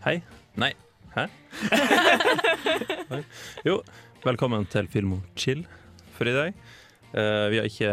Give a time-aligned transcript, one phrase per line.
[0.00, 0.22] Hei.
[0.56, 0.72] Nei.
[1.12, 1.26] Hæ?
[3.68, 3.74] Jo,
[4.24, 5.66] velkommen til Filmo Chill
[6.16, 6.54] for i dag.
[7.10, 7.90] Uh, vi har ikke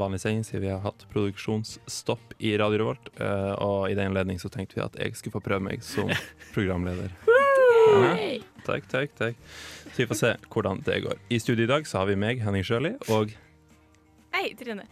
[0.00, 3.12] vanlig sending siden vi har hatt produksjonsstopp i Radio Revolt.
[3.20, 6.10] Uh, og i den anledning så tenkte vi at jeg skulle få prøve meg som
[6.54, 7.14] programleder.
[8.66, 9.38] Takk, takk, takk.
[9.94, 11.22] Så vi får se hvordan det går.
[11.30, 13.32] I studio i dag så har vi meg, Henning Sjøli, og
[14.34, 14.84] Hei, Trine.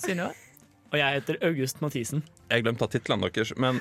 [0.00, 0.32] Synnøve?
[0.92, 2.24] Og jeg heter August Mathisen.
[2.52, 3.80] Jeg glemte å ta titlene deres, men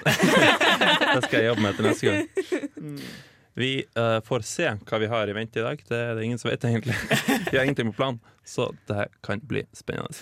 [1.16, 2.98] det skal jeg jobbe med til neste gang.
[3.60, 5.82] Vi uh, får se hva vi har i vente i dag.
[5.88, 6.96] Det er det ingen som vet, egentlig.
[7.52, 10.16] Vi har ingenting på planen, så det her kan bli spennende.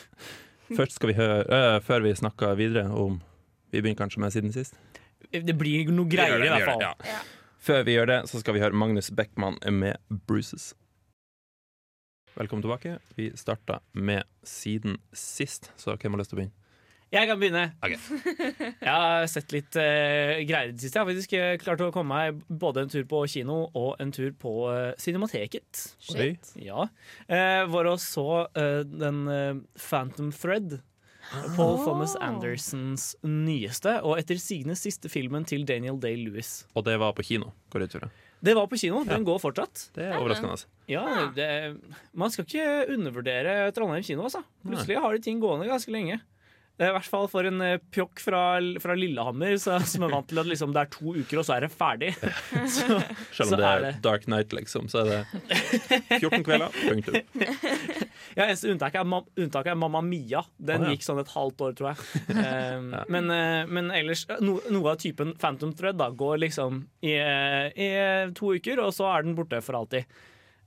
[0.73, 3.22] Først skal vi høre, uh, Før vi snakker videre om
[3.73, 4.78] Vi begynner kanskje med siden sist?
[5.30, 6.81] Det blir noe greier det, i hvert fall.
[6.81, 7.22] det, ja.
[7.61, 10.72] Før vi gjør det, så skal vi høre Magnus Beckmann med 'Bruises'.
[12.34, 12.97] Velkommen tilbake.
[13.17, 16.58] Vi starta med siden sist, så hvem har lyst til å begynne?
[17.09, 17.63] Jeg kan begynne.
[17.81, 17.97] Okay.
[18.85, 20.93] Jeg har sett litt uh, greier i det siste.
[20.93, 24.13] Jeg har faktisk eh, klart å komme meg både en tur på kino og en
[24.13, 25.85] tur på uh, Cinemateket.
[26.05, 26.51] Shit.
[26.61, 26.85] Ja.
[27.25, 29.25] Uh, hvor jeg så uh, den
[29.73, 30.79] Phantom Thread.
[31.29, 36.63] Paul Thomas Andersons nyeste og etter sigende siste filmen til Daniel Day-Lewis.
[36.73, 38.09] Og det var på kino, går jeg.
[38.41, 39.03] Det var på kino.
[39.05, 39.89] Den går fortsatt.
[39.94, 40.57] Det er overraskende.
[40.89, 41.03] Ja,
[41.35, 41.49] det,
[42.17, 44.25] Man skal ikke undervurdere Trondheim kino.
[44.25, 44.41] Altså.
[44.66, 46.17] Plutselig har de ting gående ganske lenge.
[46.80, 48.41] I hvert fall for en eh, pjokk fra,
[48.80, 51.58] fra Lillehammer så, som er vant til at liksom, det er to uker, og så
[51.58, 52.13] er det ferdig.
[52.69, 52.85] Så,
[53.35, 53.91] Selv så om det er det.
[54.05, 56.80] Dark Night, liksom, så er det 14 kvelder.
[56.85, 57.19] Punktum.
[58.38, 60.44] Ja, Eneste unntaket er, unntaket er Mamma Mia.
[60.62, 60.94] Den oh, ja.
[60.94, 62.35] gikk sånn et halvt år, tror jeg.
[62.38, 67.16] Um, men, eh, men ellers no, Noe av typen Phantom Thread da, går liksom i,
[67.17, 67.90] eh, i
[68.38, 70.06] to uker, og så er den borte for alltid.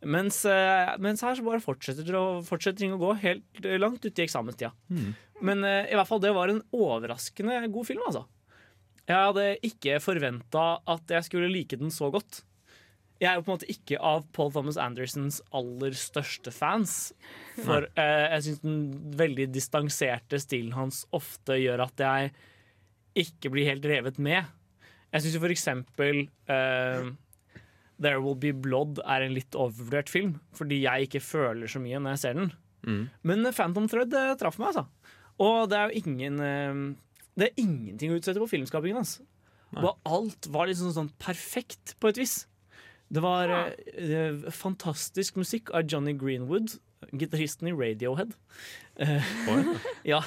[0.03, 3.79] Mens, eh, mens her så bare fortsetter, det å- fortsetter ting å gå helt eh,
[3.79, 4.73] langt ut i eksamenstida.
[5.43, 8.25] Men uh, i hvert fall det var en overraskende god film, altså.
[9.03, 12.45] Jeg hadde ikke forventa at jeg skulle like den så godt.
[13.23, 17.13] Jeg er jo på en måte ikke av Paul Thomas Andersons aller største fans.
[17.59, 18.81] For uh, jeg syns den
[19.19, 22.33] veldig distanserte stilen hans ofte gjør at jeg
[23.27, 24.49] ikke blir helt revet med.
[25.13, 27.11] Jeg syns jo for eksempel uh,
[28.03, 32.01] There Will Be Blood er en litt overvurdert film, fordi jeg ikke føler så mye
[32.01, 32.53] når jeg ser den.
[32.83, 33.03] Mm.
[33.29, 34.87] Men Phantom Thread traff meg, altså.
[35.43, 36.81] Og det er jo ingen eh,
[37.39, 39.19] Det er ingenting å utsette på filmskapingen hans.
[39.73, 39.95] Altså.
[40.05, 42.43] alt var liksom sånn perfekt, på et vis.
[43.13, 46.75] Det var eh, eh, fantastisk musikk av Johnny Greenwood,
[47.17, 48.35] gitaristen i Radiohead.
[49.01, 49.33] Eh,
[50.13, 50.21] ja,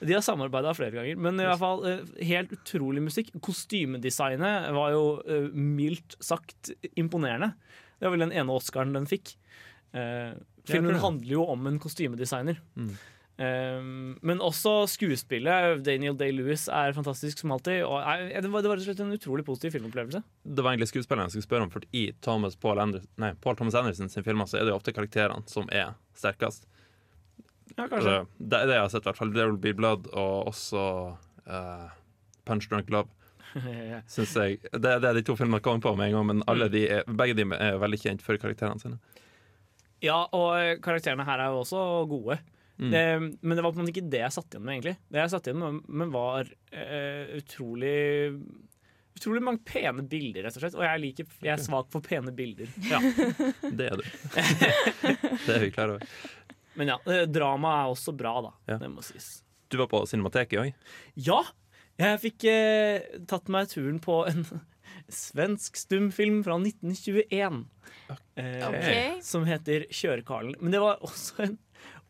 [0.00, 1.84] De har samarbeida flere ganger, men i hvert fall
[2.24, 3.32] helt utrolig musikk.
[3.44, 7.52] Kostymedesignet var jo eh, mildt sagt imponerende.
[7.96, 9.36] Det var vel den ene Oscaren den fikk.
[9.96, 10.32] Eh,
[10.68, 12.58] filmen handler jo om en kostymedesigner.
[12.76, 12.96] Mm.
[13.36, 13.80] Eh,
[14.26, 15.82] men også skuespillet.
[15.84, 17.82] Daniel Day-Lewis er fantastisk som alltid.
[17.84, 20.22] Og er, det, var, det var rett og slett en utrolig positiv filmopplevelse.
[20.44, 23.58] Det var egentlig skuespilleren jeg skulle spørre om, for i Thomas Paul, Anderson, nei, Paul
[23.58, 26.68] Thomas Anderson sin filmer så er det jo ofte karakterene som er sterkest.
[27.76, 29.34] Ja, kanskje det er det jeg har sett, i hvert fall.
[29.34, 30.82] There Will Be Blood og også
[31.44, 31.86] uh,
[32.48, 33.12] Punch Drunk Love.
[34.12, 36.42] Synes jeg, det, det er de to filmene jeg kommer på med en gang, men
[36.48, 38.98] alle de er, begge de er veldig kjent for karakterene sine.
[40.04, 42.36] Ja, og eh, karakterene her er jo også gode.
[42.76, 42.90] Mm.
[42.92, 43.02] Det,
[43.40, 44.96] men det var på en måte ikke det jeg satt igjen med, egentlig.
[45.08, 47.94] Det jeg satt igjen med, med var uh, utrolig
[49.16, 50.74] Utrolig mange pene bilder, rett og slett.
[50.76, 52.68] Og jeg, liker, jeg er svak for pene bilder.
[52.84, 52.98] Ja.
[53.78, 54.04] Det er du.
[54.04, 56.04] det er vi klar over.
[56.76, 58.50] Men ja, drama er også bra, da.
[58.68, 58.76] Ja.
[58.82, 59.38] Det må sies.
[59.72, 60.90] Du var på Cinemateket òg.
[61.16, 61.38] Ja!
[61.96, 64.44] Jeg fikk eh, tatt meg turen på en
[65.24, 67.62] svensk stumfilm fra 1921.
[68.36, 68.90] Eh, Ok.
[69.24, 70.60] Som heter 'Kjørekarlen'.
[70.60, 71.56] Men det var også en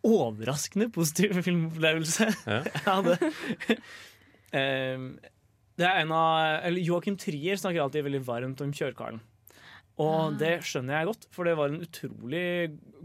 [0.04, 2.28] overraskende positiv filmopplevelse.
[2.46, 2.58] Ja.
[2.66, 3.16] Jeg hadde
[4.96, 5.06] um,
[5.76, 9.20] Det er en av Eller Joachim Trier snakker alltid veldig varmt om Kjørkaren.
[10.02, 12.46] Og det skjønner jeg godt, for det var en utrolig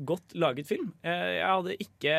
[0.04, 0.90] godt laget film.
[1.06, 2.16] Jeg, jeg hadde ikke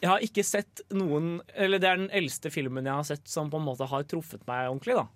[0.00, 3.50] Jeg har ikke sett noen Eller det er den eldste filmen jeg har sett som
[3.52, 4.96] på en måte har truffet meg ordentlig.
[5.02, 5.08] da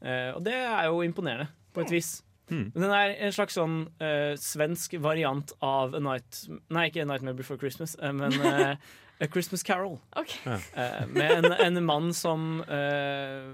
[0.00, 2.22] Eh, Og det er jo imponerende, på et vis.
[2.50, 2.64] Mm.
[2.74, 7.08] Men den er en slags sånn uh, svensk variant av A Night Nei, ikke A
[7.08, 8.74] Nightmare Before Christmas, uh, men uh,
[9.20, 9.98] A Christmas Carol.
[10.16, 10.32] Ok.
[10.46, 13.50] Eh, med en, en mann som eh,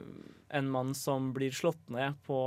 [0.48, 2.38] en mann som blir slått ned på,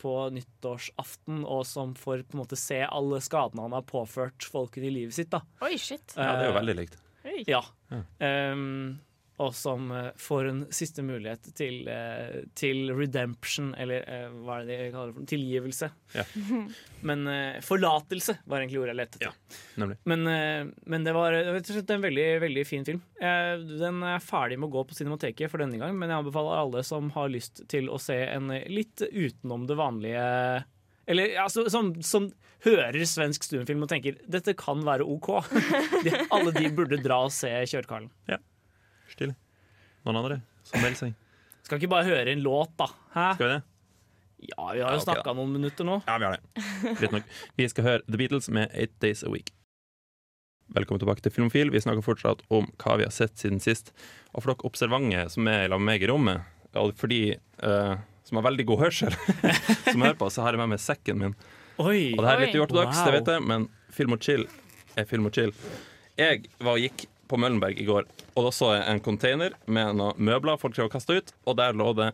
[0.00, 4.88] på nyttårsaften, og som får på en måte se alle skadene han har påført folket
[4.88, 5.28] i livet sitt.
[5.34, 5.42] da.
[5.60, 6.16] Oi, shit.
[6.16, 6.96] Ja, det er jo veldig likt.
[7.28, 7.42] Oi.
[7.44, 7.60] Ja.
[7.92, 8.00] Ja.
[9.38, 14.66] Og som eh, får en siste mulighet til, eh, til redemption, eller eh, hva er
[14.66, 15.28] det de kaller det for?
[15.30, 15.90] Tilgivelse.
[16.16, 16.24] Ja.
[17.08, 17.22] Men
[17.62, 19.60] forlatelse var egentlig ordet jeg lette etter.
[19.78, 19.86] Ja.
[20.10, 20.24] Men,
[20.90, 22.98] men det var rett og slett en veldig, veldig fin film.
[23.20, 26.82] Den er ferdig med å gå på Cinemateket for denne gang, men jeg anbefaler alle
[26.86, 30.26] som har lyst til å se en litt utenom det vanlige
[31.06, 32.26] Eller altså, som, som
[32.66, 35.30] hører svensk stumfilm og tenker dette kan være OK.
[36.04, 38.10] De, alle de burde dra og se Kjørkarlen.
[39.12, 39.34] Stilig.
[40.06, 41.16] Noen andre som melder seg?
[41.66, 42.86] Skal ikke bare høre en låt, da.
[43.14, 43.26] Hæ?
[43.36, 43.62] Skal vi det?
[44.48, 45.96] Ja, vi har jo Ja, okay, snakka noen minutter nå.
[46.06, 46.66] Ja, vi har det.
[47.00, 47.32] Greit nok.
[47.58, 49.50] Vi skal høre The Beatles med Eight Days A Week.
[50.76, 51.72] Velkommen tilbake til Filmfil.
[51.72, 53.90] Vi snakker fortsatt om hva vi har sett siden sist.
[54.34, 56.44] Og for dere observante som er sammen med meg i rommet,
[57.00, 57.20] for de
[57.64, 57.96] uh,
[58.28, 59.16] som har veldig god hørsel,
[59.90, 61.36] som hører på, så har jeg med meg sekken min.
[61.80, 62.12] Oi!
[62.14, 63.06] Og det her er litt uortodoks, Wow.
[63.08, 64.44] det vet jeg, men Film og chill
[64.98, 65.54] er film og chill.
[66.18, 69.96] Jeg var og gikk på Møllenberg i går, og da så jeg en container med
[69.98, 72.10] noen møbler folk drev og kasta ut, og der lå det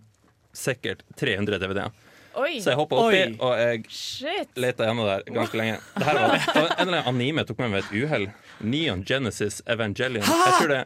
[0.54, 1.94] sikkert 300 DVD-er.
[2.34, 3.36] Oi, Så jeg hoppa oppi, Oi.
[3.38, 5.76] og jeg leita gjennom der ganske lenge.
[5.94, 8.26] Det her var, en eller annen anime tok med meg ved et uhell.
[8.66, 10.26] Neon Genesis Evangelion.
[10.26, 10.82] Jeg tror det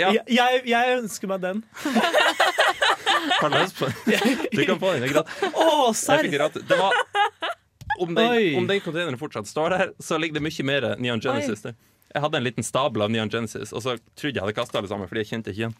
[0.00, 1.60] Ja, Jeg, jeg, jeg ønsker meg den.
[1.82, 4.46] har du på den?
[4.56, 5.04] Du kan få den.
[5.04, 6.28] Jeg serr!
[6.56, 6.96] Det var
[8.00, 11.60] om den, om den containeren fortsatt står der, så ligger det mye mer Neon Genesis
[11.66, 11.76] der.
[12.12, 14.88] Jeg hadde en liten stabel av Neon Genesis, og så trodde jeg hadde kasta alle
[14.90, 15.08] sammen.
[15.08, 15.76] Fordi jeg kjente ikke igjen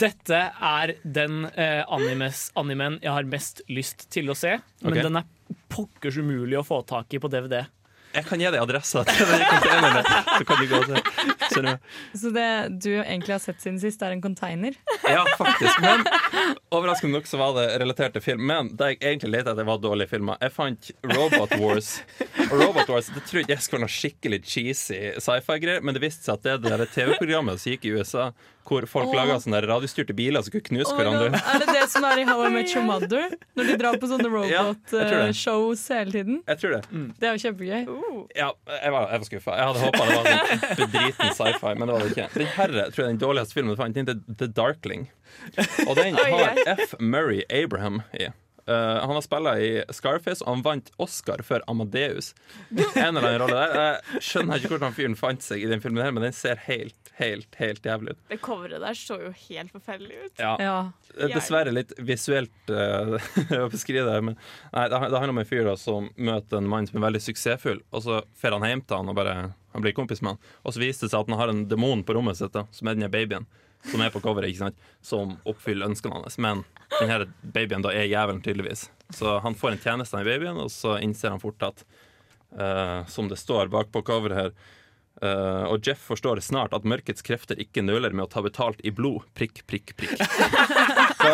[0.00, 5.02] Dette er den eh, animes, animen jeg har mest lyst til å se, men Ok.
[5.06, 5.28] den er
[5.72, 7.62] pokkers umulig å få tak i på DVD.
[8.10, 11.10] Jeg kan gi deg adressa til den containeren, så kan du gå til.
[11.50, 11.92] Skjønner du?
[12.22, 12.46] Så det
[12.82, 14.74] du egentlig har sett siden sist, er en container?
[15.06, 15.78] Ja, faktisk.
[15.84, 16.02] Men
[16.74, 18.42] overraskende nok så var det relatert til film.
[18.50, 20.38] Men det jeg egentlig lette etter, var dårlige filmer.
[20.42, 21.92] Jeg fant Robot Wars.
[22.48, 26.26] Og Robot Wars det trodde jeg skulle være noe skikkelig cheesy sci-fi-greier, men det viste
[26.26, 28.30] seg at det er det TV-programmet som gikk i USA,
[28.66, 29.16] hvor folk oh.
[29.16, 31.40] laga sånne radiostyrte biler som kunne knuse Oh hverandre.
[31.40, 33.36] Er det det som er i How I Met Your Mother?
[33.58, 35.10] Når de drar på sånne Ja, jeg tror det.
[35.14, 36.42] robot-shows hele tiden?
[36.46, 36.82] Jeg tror det.
[37.20, 37.88] Det er jo kjempegøy.
[37.88, 39.56] Uh, Ja, jeg var, jeg var skuffa.
[39.58, 42.28] Jeg hadde håpa det var sånn bedriten sci-fi, men det var det ikke.
[42.36, 45.08] Den herre tror jeg den dårligste filmen du fant, den heter The Darkling.
[45.88, 46.94] Og den har F.
[47.00, 48.30] Murray Abraham i.
[48.66, 52.32] Eh, han har spilla i Scarface, og han vant Oscar for Amadeus.
[53.00, 54.00] En eller annen rolle der.
[54.14, 57.12] Jeg skjønner ikke hvordan fyren fant seg i den filmen, her men den ser helt,
[57.20, 58.20] helt helt jævlig ut.
[58.30, 60.34] det coveret der så jo helt forferdelig ut.
[60.40, 60.76] Ja, Ja.
[61.18, 63.16] er Dessverre litt visuelt uh,
[63.64, 64.18] å beskrive det.
[64.24, 64.36] Men
[64.74, 67.22] nei, det det handler om en fyr da, som møter en mann som er veldig
[67.24, 69.34] suksessfull, og så fer han hjem til han og bare
[69.72, 70.40] han blir kompis med han.
[70.66, 72.88] Og så viser det seg at han har en demon på rommet sitt, da, som
[72.90, 73.46] er denne babyen.
[73.88, 74.88] Som er på coveret, ikke sant?
[75.00, 76.36] som oppfyller ønskene hans.
[76.42, 76.64] Men
[76.98, 78.90] denne babyen da er jævelen, tydeligvis.
[79.16, 81.84] Så han får en tjeneste av babyen, og så innser han fort at
[82.58, 84.52] uh, som det står bak på coveret her
[85.24, 88.92] uh, og Jeff forstår snart at mørkets krefter ikke nøler med å ta betalt i
[88.94, 89.26] blod.
[89.36, 90.20] Prikk, prikk, prikk.
[91.20, 91.32] Så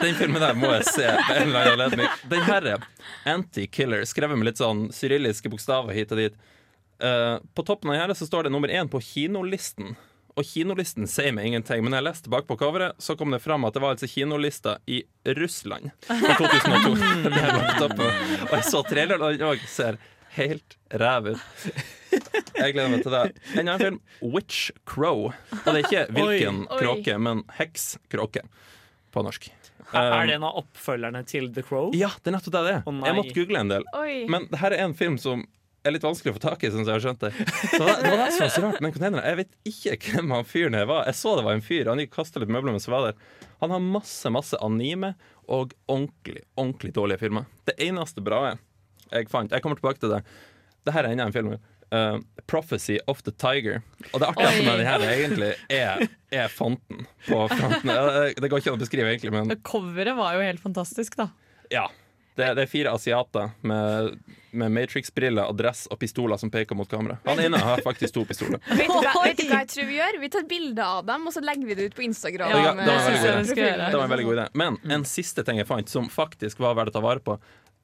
[0.00, 2.12] den filmen der må jeg se en eller annen anledning.
[2.32, 2.86] Den her er
[3.28, 6.36] Anti-Killer, skrevet med litt sånn syrilliske bokstaver hit og dit.
[7.02, 9.96] Uh, på toppen av den her så står det nummer én på kinolisten.
[10.36, 13.72] Og kinolisten sier meg ingenting, men jeg leste bakpå coveret, så kom det fram at
[13.76, 14.98] det var altså kinolista i
[15.38, 16.90] Russland fra 2002.
[17.24, 18.02] Det er lagt opp.
[18.04, 19.96] Og jeg så traileren, og den òg ser
[20.36, 21.70] helt ræv ut.
[22.56, 23.22] Jeg gleder meg til det.
[23.56, 23.96] En annen film,
[24.34, 25.30] Witch Crow.
[25.32, 26.80] Og det er ikke hvilken Oi.
[26.84, 28.44] kråke, men hekskråke
[29.16, 29.48] på norsk.
[29.52, 29.52] Er
[29.86, 31.92] Um, det en av oppfølgerne til The Crow?
[31.94, 32.80] Ja, det er nettopp det det er.
[32.90, 32.96] Oh.
[33.06, 33.84] Jeg måtte google en del.
[33.94, 34.14] Oi.
[34.28, 35.44] Men dette er en film som
[35.86, 37.30] er litt vanskelig å få tak i, syns jeg har skjønt det.
[37.76, 39.26] Så det, det var det som var så rart med containeren.
[39.26, 41.06] Jeg vet ikke hvem han fyren her var.
[41.08, 41.90] Jeg så det var en fyr.
[41.90, 43.20] Han gikk og kasta litt møbler mens jeg var der.
[43.62, 45.14] Han har masse, masse anime
[45.46, 47.46] og ordentlig, ordentlig dårlige filmer.
[47.68, 48.42] Det eneste bra
[49.12, 50.22] jeg fant Jeg kommer tilbake til det.
[50.86, 51.52] Det her er enda en film.
[51.94, 52.18] Uh,
[52.50, 53.82] 'Prophecy of the Tiger'.
[54.12, 57.92] Og det artigste med den her egentlig er, er fonten på fronten.
[58.42, 61.30] Det går ikke an å beskrive, egentlig, men Coveret var jo helt fantastisk, da.
[61.70, 61.86] ja.
[62.36, 64.10] Det, det er fire asiater med,
[64.52, 67.16] med Matrix-briller og dress og pistoler som peker mot kamera.
[67.24, 68.60] Han ene har faktisk to pistoler.
[68.76, 70.18] Vet du, hva, vet du hva jeg tror vi gjør?
[70.20, 72.52] Vi tar bilde av dem, og så legger vi det ut på Instagram.
[72.52, 73.04] Ja, det var en veldig god idé.
[73.06, 73.86] synes jeg vi skal gjøre.
[73.88, 74.46] Det var en veldig god idé.
[74.62, 77.38] Men en siste ting jeg fant, som faktisk var verdt å ta vare på,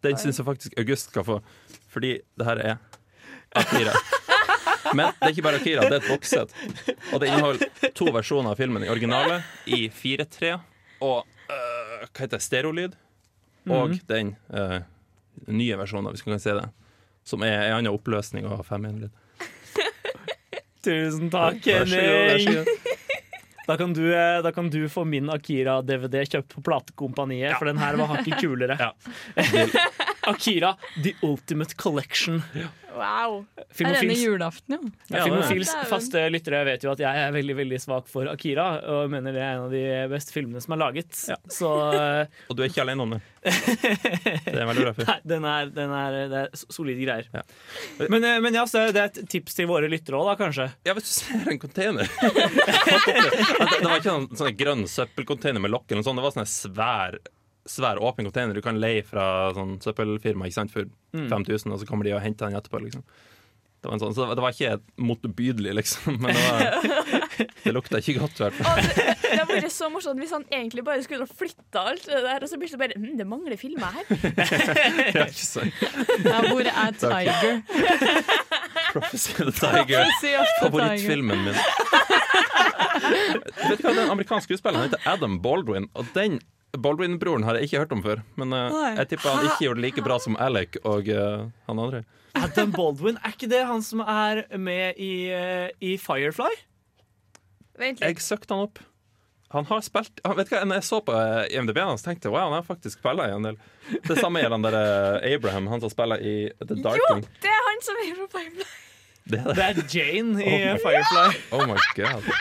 [0.04, 1.38] den syns jeg faktisk August skal få.
[1.92, 2.76] Fordi det her er
[3.56, 3.94] Akira.
[4.92, 6.52] Men det er ikke bare Akira, det er et bokssett.
[7.12, 8.85] Og det inneholder to versjoner av filmen.
[8.85, 10.56] I originale i 4.3
[11.02, 12.99] og øh, hva heter det, stereolyd.
[13.71, 14.81] Og den uh,
[15.47, 16.69] nye versjonen, hvis man kan si det.
[17.26, 19.12] Som er en annen oppløsning av har 5.1-lyd.
[20.87, 22.64] Tusen takk, Henning!
[23.66, 27.78] Da kan du, eh, da kan du få min Akira-DVD kjøpt på platekompaniet, for den
[27.78, 28.75] her var hakket kulere.
[28.81, 28.90] Ja.
[30.28, 32.42] Akira The Ultimate Collection.
[32.92, 33.44] Wow.
[33.56, 34.90] Det er denne julaften, jo.
[35.08, 39.12] Ja, Filmofils faste lyttere vet jo at jeg er veldig veldig svak for Akira, og
[39.12, 41.10] mener det er en av de beste filmene som er laget.
[41.50, 43.22] Så eh, Og du er ikke alene om det.
[43.42, 44.94] Det er veldig bra.
[44.98, 45.08] for.
[45.08, 47.30] Nei, den er, den er, det er solide greier.
[47.32, 47.44] Ja.
[48.04, 50.68] Men, eh, men ja, så det er et tips til våre lyttere òg, da, kanskje.
[50.86, 55.88] Ja, hvis du ser en container det, var ikke en sånn grønn søppelcontainer med lokk,
[55.88, 56.20] eller noe sånt.
[56.20, 57.18] Det var sånn svær,
[57.69, 61.28] svær åpen container du kan leie fra sånn søppelfirma ikke sant, for Mm.
[61.28, 62.78] 5000, og så kommer de og henter den etterpå.
[62.81, 63.02] Liksom.
[63.83, 66.61] Det var, en sånn, så det var ikke motbydelig, liksom, men det, var,
[67.64, 68.38] det lukta ikke godt.
[68.40, 68.81] i hvert fall.
[68.87, 72.49] Det, hadde vært så morsomt hvis han egentlig bare skulle flytta alt det der, og
[72.49, 74.04] så blir det bare hm, Det mangler filmer her.
[75.19, 75.83] Ja, ikke sant.
[76.25, 77.61] Ja, hvor er Tiger?
[78.92, 80.07] Prophecy of the Tiger.
[80.62, 81.54] Favorittfilmen min.
[83.02, 85.88] Vet du hva, Den er en amerikansk skuespiller Han heter Adam Baldwin.
[85.99, 86.40] Og den
[86.73, 88.23] Baldwin-broren har jeg ikke hørt om før.
[88.40, 91.82] Men uh, jeg tipper han ikke gjorde det like bra som Alec og uh, han
[91.82, 92.04] andre.
[92.38, 96.54] Adam Baldwin, er ikke det han som er med i, uh, i Firefly?
[97.76, 98.09] Vent litt.
[98.09, 98.80] Jeg søkte han opp.
[99.52, 101.16] Han har spilt han, vet du hva, Når jeg så på
[101.52, 103.59] IMDb så tenkte jeg wow, han har faktisk spilt i en del.
[104.06, 107.26] Det samme gjelder han der Abraham, han som spiller i The Darkling.
[107.44, 108.71] Det er han som er fra Firefly.
[109.32, 109.56] Det er det.
[109.56, 111.26] Det er Jane i Oh Firefly.
[111.56, 112.28] Oh my god.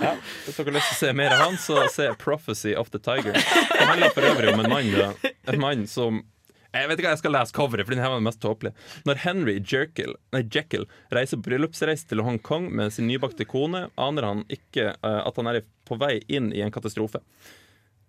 [0.00, 0.14] Ja,
[0.46, 3.00] hvis dere har lyst til å se mer av han, så se 'Prophecy of the
[3.02, 3.36] Tiger'.
[3.36, 5.16] Det handler for øvrig om en mann,
[5.50, 6.22] en mann som
[6.70, 8.76] jeg vet ikke hva jeg skal lese coveret, for den her var den mest tåpelige.
[9.08, 14.26] Når Henry Jekyll, nei, Jekyll reiser på bryllupsreise til Hongkong med sin nybakte kone, aner
[14.28, 17.24] han ikke uh, at han er på vei inn i en katastrofe.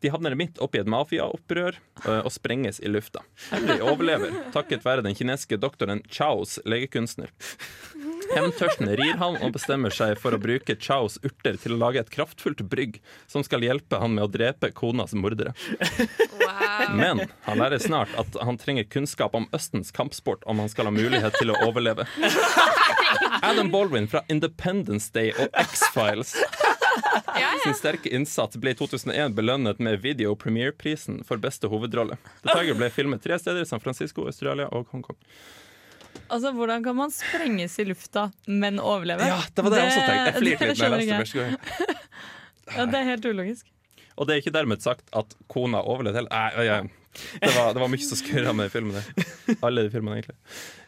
[0.02, 3.22] De havner midt oppi et mafiaopprør eh, og sprenges i lufta.
[3.52, 7.30] Henry overlever takket være den kinesiske doktoren Chaos legekunstner.
[8.32, 12.12] Hevntørsten rir han og bestemmer seg for å bruke Chaos urter til å lage et
[12.14, 12.98] kraftfullt brygg
[13.30, 15.54] som skal hjelpe han med å drepe konas mordere.
[16.42, 16.96] Wow.
[16.98, 20.96] Men han lærer snart at han trenger kunnskap om Østens kampsport om han skal ha
[20.96, 22.08] mulighet til å overleve.
[23.42, 26.36] Adam Baldwin fra Independence Day og X-Files
[27.42, 32.18] Ja, sin sterke innsats ble i 2001 belønnet med Video Premiere-prisen for beste hovedrolle.
[32.44, 35.18] The Tiger ble filmet tre steder, San Francisco, Australia og Hongkong.
[36.32, 39.28] Altså, Hvordan kan man sprenges i lufta, men overleve?
[39.28, 40.26] Ja, det var det jeg også tenkte.
[40.26, 42.02] Jeg flirte litt med jeg leste første gang.
[42.72, 43.72] Ja, det er helt ulogisk.
[44.16, 46.90] Og det er ikke dermed sagt at kona overlevde heller.
[47.12, 49.02] Det, var, det var mye som skurra med filmene.
[49.66, 50.38] Alle de filmene, egentlig.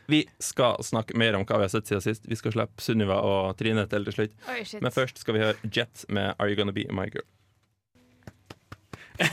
[0.05, 2.25] Vi skal snakke mer om hva vi har sett siden sist.
[2.27, 4.35] Vi skal slippe Sunniva og Trine til til slutt.
[4.51, 4.63] Oi.
[4.83, 7.27] Men først skal vi høre Jet med Are You Gonna Be My Girl.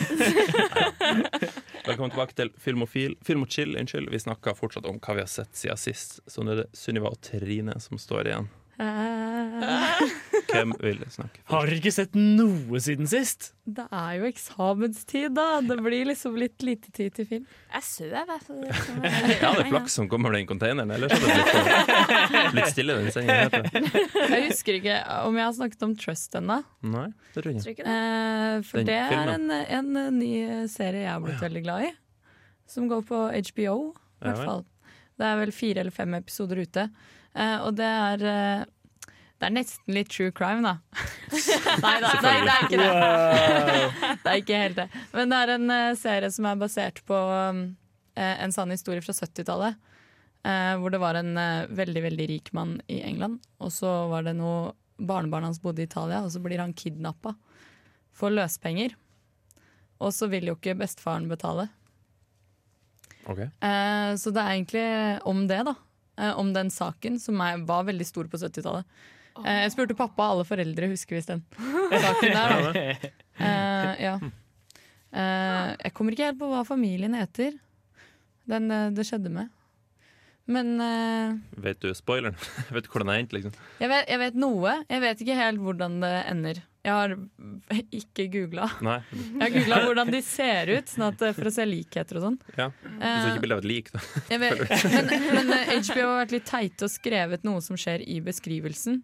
[1.87, 4.11] Velkommen tilbake til Filmofil Film og chill, unnskyld.
[4.13, 6.21] Vi snakker fortsatt om hva vi har sett siden sist.
[6.31, 8.51] Så nå er det Sunniva og Trine som står igjen.
[10.51, 11.43] Hvem vil snakke?
[11.51, 13.51] Har dere ikke sett noe siden sist?
[13.71, 15.61] Det er jo eksamenstid, da.
[15.65, 17.45] Det blir liksom litt lite tid til film.
[17.75, 18.33] Jeg sover.
[18.33, 22.97] Jeg hadde Ja, det flaks som kommer den containeren, ellers hadde det blitt, litt stille
[22.99, 23.31] den sengen.
[23.31, 23.71] her,
[24.33, 24.49] jeg.
[24.49, 24.97] Husker ikke
[25.29, 26.59] om jeg har snakket om Trust ennå.
[26.97, 27.87] Nei, det tror jeg ikke.
[27.95, 30.33] Eh, for Den det er en, en ny
[30.73, 31.95] serie jeg har blitt veldig glad i.
[32.71, 33.79] Som går på HBO,
[34.21, 34.67] i hvert fall.
[35.21, 36.89] Det er vel fire eller fem episoder ute.
[37.37, 38.63] Eh, og det er eh,
[39.41, 40.73] Det er nesten litt true crime, da.
[41.85, 42.89] Nei da, det, er- det er ikke det.
[44.25, 44.89] Det er ikke helt det.
[45.15, 47.63] Men det er en uh, serie som er basert på um,
[48.21, 49.79] en sann historie fra 70-tallet.
[50.45, 53.39] Uh, hvor det var en uh, veldig, veldig rik mann i England.
[53.65, 57.33] Og så var det noe Barnebarnet hans bodde i Italia, og så blir han kidnappa
[58.13, 58.93] for løspenger.
[60.05, 61.71] Og så vil jo ikke bestefaren betale.
[63.25, 63.49] Okay.
[63.65, 64.85] Eh, så det er egentlig
[65.29, 65.75] om det, da.
[66.21, 68.85] Eh, om den saken, som er, var veldig stor på 70-tallet.
[69.41, 73.11] Eh, jeg spurte pappa, alle foreldre husker visst den saken der.
[73.41, 74.19] Eh, ja.
[75.17, 77.55] Eh, jeg kommer ikke helt på hva familien heter.
[78.51, 79.49] Den det skjedde med.
[80.51, 82.37] Men uh, Vet du spoileren?
[82.75, 83.55] Vet du hvordan det endte, liksom?
[83.81, 84.75] jeg, vet, jeg vet noe.
[84.91, 86.61] Jeg vet ikke helt hvordan det ender.
[86.85, 87.13] Jeg har
[88.01, 88.71] ikke googla.
[88.81, 92.39] Jeg har googla hvordan de ser ut, sånn at, for å se likheter og sånn.
[92.57, 92.71] Ja.
[92.81, 94.01] Du så Eh, ikke bilde av et lik, da.
[94.41, 98.21] vet, men, men eh, HBO har vært litt teite og skrevet noe som skjer i
[98.25, 99.03] beskrivelsen.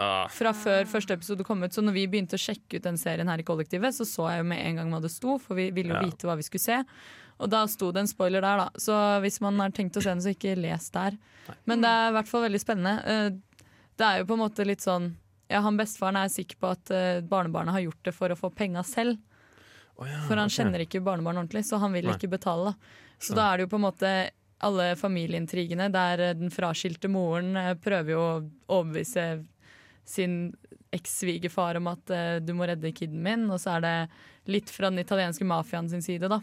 [0.00, 2.96] Ah, Fra før første episode kom ut Så når vi begynte å sjekke ut den
[2.96, 5.58] serien her i kollektivet, så så jeg jo med en gang hva det sto, for
[5.58, 6.78] vi ville jo vite hva vi skulle se.
[7.40, 8.80] Og da sto det en spoiler der, da.
[8.80, 11.18] Så hvis man har tenkt å se den, så ikke les der.
[11.68, 12.94] Men det er i hvert fall veldig spennende.
[13.04, 13.66] Eh,
[14.00, 15.10] Det er jo på en måte litt sånn
[15.50, 18.52] Ja, han bestefaren er sikker på at uh, barnebarnet har gjort det for å få
[18.54, 19.18] penga selv.
[20.00, 20.56] Oh, ja, For han okay.
[20.56, 22.14] kjenner ikke barnebarn ordentlig, så han vil Nei.
[22.16, 22.72] ikke betale.
[22.72, 23.00] Da.
[23.20, 24.12] Så da er det jo på en måte
[24.64, 28.40] alle familieintrigene der eh, den fraskilte moren eh, prøver jo å
[28.76, 29.26] overbevise
[30.08, 30.54] sin
[30.90, 33.92] eks-svigerfar om at uh, du må redde kiden min, og så er det
[34.50, 36.40] litt fra den italienske mafiaen sin side, da.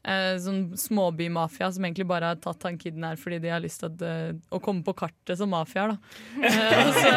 [0.00, 3.82] Eh, sånn småbymafia som egentlig bare har tatt han kiden her fordi de har lyst
[3.82, 5.98] til at, eh, å komme på kartet som mafiaer, da.
[6.50, 7.10] Eh, og så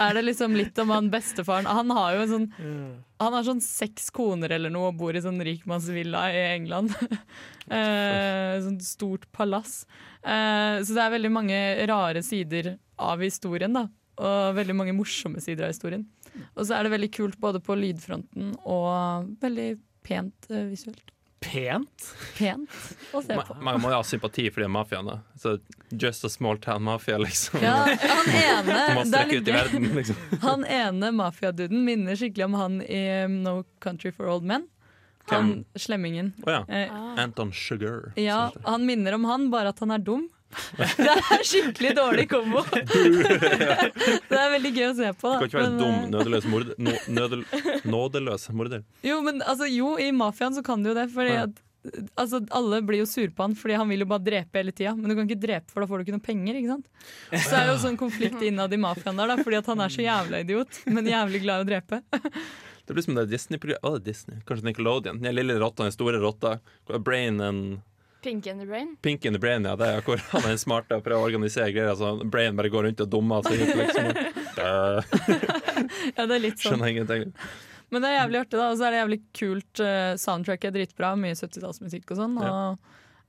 [0.00, 1.68] er det liksom litt om han bestefaren.
[1.68, 2.48] Han har jo en sånn
[3.20, 6.94] Han har sånn seks koner eller noe og bor i sånn rikmannsvilla i England.
[7.68, 9.84] eh, sånn stort palass.
[10.24, 13.84] Eh, så det er veldig mange rare sider av historien, da.
[14.20, 16.08] Og veldig mange morsomme sider av historien.
[16.56, 19.70] Og så er det veldig kult både på lydfronten og veldig
[20.06, 21.12] pent eh, visuelt.
[21.40, 22.08] Pent?
[22.36, 22.70] Pent
[23.16, 23.54] å se på.
[23.64, 25.20] Man må jo ha sympati for de mafiaene.
[25.90, 27.62] Just a small town mafia, liksom.
[27.64, 30.18] Ja, han ene, er litt verden, liksom.
[30.44, 34.68] Han ene mafiaduden minner skikkelig om han i um, No Country for Old Men.
[35.30, 36.32] Han slemmingen.
[36.46, 36.60] Oh, ja.
[36.68, 36.92] Eh,
[37.22, 38.12] Anton Sugar.
[38.18, 40.28] ja, han minner om han, bare at han er dum.
[40.50, 42.62] Det er skikkelig dårlig kombo.
[44.30, 45.30] Det er veldig gøy å se på.
[45.30, 45.38] Da.
[45.38, 46.74] Du kan ikke være Men, dum, eh, nødeløs morder.
[47.20, 47.42] Nødel,
[47.86, 48.84] nådeløs morder.
[49.06, 51.08] jo, men altså, jo, i mafiaen så kan du jo det.
[51.14, 51.42] Fordi Ja.
[51.48, 51.66] at
[52.20, 54.90] Altså, Alle blir jo sure på han fordi han vil jo bare drepe hele tida.
[54.94, 56.58] Men du kan ikke drepe, for da får du ikke noe penger.
[56.58, 56.86] ikke sant?
[57.32, 59.88] Så det er jo sånn konflikt innad i mafiaen der, da, fordi at han er
[59.88, 62.02] så jævla idiot, men jævlig glad i å drepe.
[62.84, 63.80] Det blir som det Disney-programmet.
[63.86, 64.42] Oh, Disney.
[64.44, 65.22] Kanskje Nickelodeon.
[65.22, 66.58] Den lille rotta, den store rotta.
[67.00, 67.80] Brain and
[68.22, 68.96] Pink in the brain.
[69.02, 69.76] Pink in the brain, ja.
[69.80, 71.94] Det er hvor han er smart og prøver å organisere greier.
[71.94, 74.12] Altså, brain bare går rundt og dummer seg ut, liksom.
[76.16, 76.74] Ja, det er litt sånn.
[76.74, 77.32] Skjønner ingenting.
[77.90, 78.68] Men det er jævlig artig, da.
[78.68, 79.82] Og så er det jævlig kult.
[79.82, 81.14] Uh, soundtrack er dritbra.
[81.18, 82.36] Mye 70-tallsmusikk og sånn.
[82.44, 82.76] Og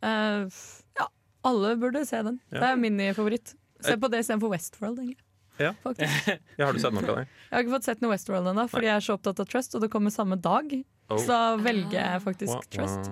[0.03, 0.61] uh,
[0.99, 1.07] ja,
[1.47, 2.37] alle burde se den.
[2.51, 2.59] Ja.
[2.59, 3.55] Det er min nye favoritt.
[3.81, 5.23] Se på det istedenfor Westworld, egentlig.
[5.61, 5.73] Ja.
[6.57, 7.25] Ja, har du sett noe av det?
[7.25, 9.75] Jeg har ikke fått sett noe Westworld ennå, fordi jeg er så opptatt av Trust,
[9.77, 10.73] og det kommer samme dag.
[11.11, 11.19] Oh.
[11.19, 12.67] Så da velger jeg faktisk Wow.
[12.75, 13.11] Trust.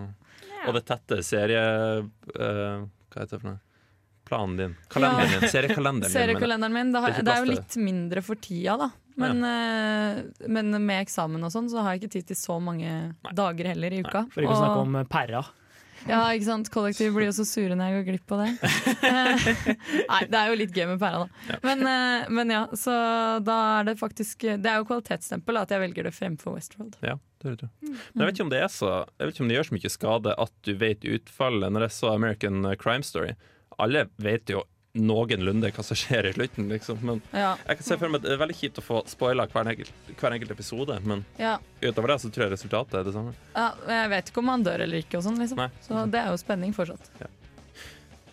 [0.68, 1.64] Og det tette serie...
[2.36, 3.60] Uh, hva heter det for noe?
[4.30, 4.74] Planen din.
[4.94, 5.50] Kalenderen din.
[5.50, 6.14] Seriekalenderen.
[6.14, 6.92] Seriekalenderen min.
[6.94, 8.90] Det, har, Det er det er jo litt mindre for tida, da.
[9.20, 12.92] Men, eh, men med eksamen og sånn, så har jeg ikke tid til så mange
[13.36, 14.28] dager heller i uka.
[14.32, 15.10] For ikke å snakke om pæra.
[15.10, 15.42] Perra.
[16.08, 16.70] Ja, ikke sant?
[16.72, 18.70] Kollektiv blir jo så sure når jeg går glipp av det.
[19.10, 19.48] Eh,
[20.12, 21.58] Nei, det er jo litt gøy med pæra, da.
[21.66, 22.94] Men, eh, men ja, så
[23.44, 26.96] da er det faktisk Det er jo kvalitetsstempel at jeg velger det fremfor Westworld.
[27.04, 27.68] Ja, det vet du.
[27.82, 29.76] Men jeg vet ikke om det er så Jeg vet ikke om det gjør så
[29.78, 31.72] mye skade at du vet utfallet.
[31.76, 33.32] Når jeg så American Crime Story
[33.80, 34.66] Alle vet jo
[35.00, 36.98] noenlunde hva som skjer i slutten, liksom.
[37.06, 39.46] Men Ja, jeg kan se for meg at det er veldig kjipt å få spoila
[39.48, 39.70] hver,
[40.18, 40.98] hver enkelt episode.
[41.06, 41.54] Men ja,
[41.86, 43.36] utover det så tror jeg resultatet er det samme.
[43.54, 45.62] ja, Jeg vet ikke om han dør eller ikke, og sånn, liksom.
[45.62, 45.70] Nei.
[45.86, 47.06] Så det er jo spenning fortsatt.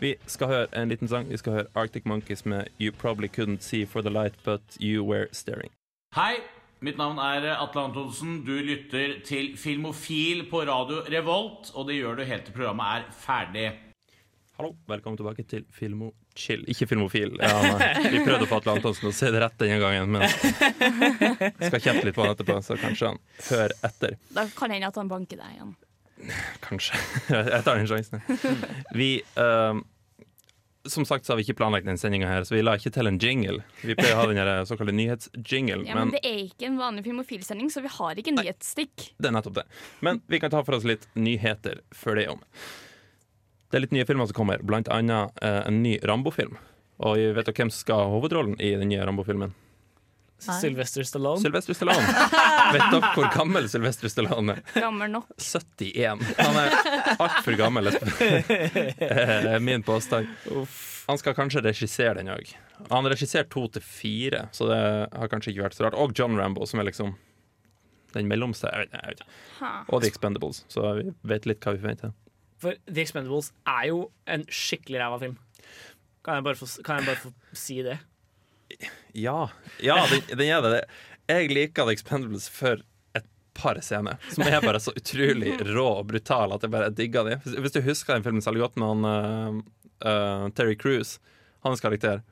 [0.01, 1.29] Vi skal høre en liten sang.
[1.29, 5.05] Vi skal høre Arctic Monkeys med You Probably Couldn't See For The Light But You
[5.05, 5.71] Were Staring.
[6.17, 6.41] Hei,
[6.85, 8.41] mitt navn er Atle Antonsen.
[8.45, 13.07] Du lytter til Filmofil på radio Revolt, og det gjør du helt til programmet er
[13.23, 13.67] ferdig.
[14.57, 16.63] Hallo, velkommen tilbake til Filmo Chill.
[16.73, 17.35] Ikke Filmofil.
[17.41, 17.91] Ja, nei.
[18.13, 20.25] Vi prøvde å få Atle Antonsen å se det rett denne gangen, men
[21.69, 24.17] skal kjefte litt på han etterpå, så kanskje han hører etter.
[24.37, 25.75] Da kan hende at han banker deg igjen.
[26.65, 26.97] Kanskje.
[27.53, 28.25] Jeg tar den sjansen.
[28.97, 29.83] Vi eh,
[30.93, 33.07] Som sagt så har vi ikke planlagt den sendinga her, så vi la ikke til
[33.11, 33.61] en jingle.
[33.83, 36.79] Vi pleier å ha den her såkalte nyhetsjingle, Ja, men men det er ikke en
[36.81, 39.11] vanlig filmofilsending, så vi har ikke nyhetsstikk.
[39.19, 39.67] det er nettopp det.
[40.01, 42.43] Men vi kan ta for oss litt nyheter før det er om.
[43.71, 46.57] Det er litt nye filmer som kommer, blant annet eh, en ny Rambo-film.
[47.03, 49.53] Og vet dere hvem som skal ha hovedrollen i den nye Rambo-filmen?
[50.39, 51.41] Sylvester Stallone.
[51.41, 52.07] Sylvester Stallone.
[52.75, 54.65] Vet dere hvor gammel Sylvester Stallone er?
[54.77, 55.31] Gammel nok.
[55.41, 56.27] 71.
[56.39, 56.77] Han er
[57.17, 57.89] altfor gammel.
[57.95, 60.29] er Min påstand.
[61.07, 62.53] Han skal kanskje regissere den òg.
[62.91, 64.81] Han har regissert to til fire, så det
[65.15, 65.97] har kanskje ikke vært så rart.
[65.97, 67.15] Og John Rambo, som er liksom
[68.17, 68.69] den mellomste.
[68.73, 69.25] Jeg vet, jeg vet.
[69.89, 72.13] Og The Expendables, så vi vet litt hva vi forventer.
[72.61, 75.39] For The Expendables er jo en skikkelig ræva film.
[76.27, 77.99] Kan jeg bare få, kan jeg bare få si det?
[79.17, 79.49] Ja,
[79.81, 80.85] ja den, den er det.
[81.27, 82.83] Jeg liker The Expendables for
[83.17, 83.27] et
[83.57, 87.43] par scener, som er bare så utrolig rå og brutale at jeg bare digger dem.
[87.45, 89.61] Hvis, hvis du husker den filmen særlig godt med han uh,
[90.07, 91.21] uh, Terry Cruise,
[91.67, 92.23] hans karakter.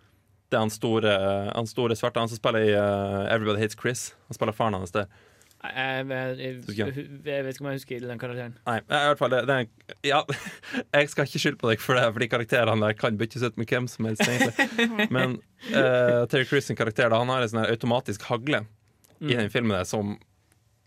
[0.51, 1.13] Det er han store,
[1.55, 4.13] han store svarte, han som spiller i uh, Everybody Hates Chris.
[4.29, 5.09] Han spiller faren hans der.
[5.65, 8.57] Jeg, jeg, jeg, jeg, vet ikke om jeg husker den karakteren.
[8.69, 9.57] Nei, i hvert fall det, det
[10.05, 10.21] Ja,
[10.99, 13.57] jeg skal ikke skylde på deg for det, for de karakterene der kan byttes ut
[13.61, 15.09] med hvem som helst, egentlig.
[15.17, 15.39] Men
[15.73, 18.67] uh, Terry Crews karakter da, han har en sånn automatisk hagle
[19.25, 20.19] i den filmen der som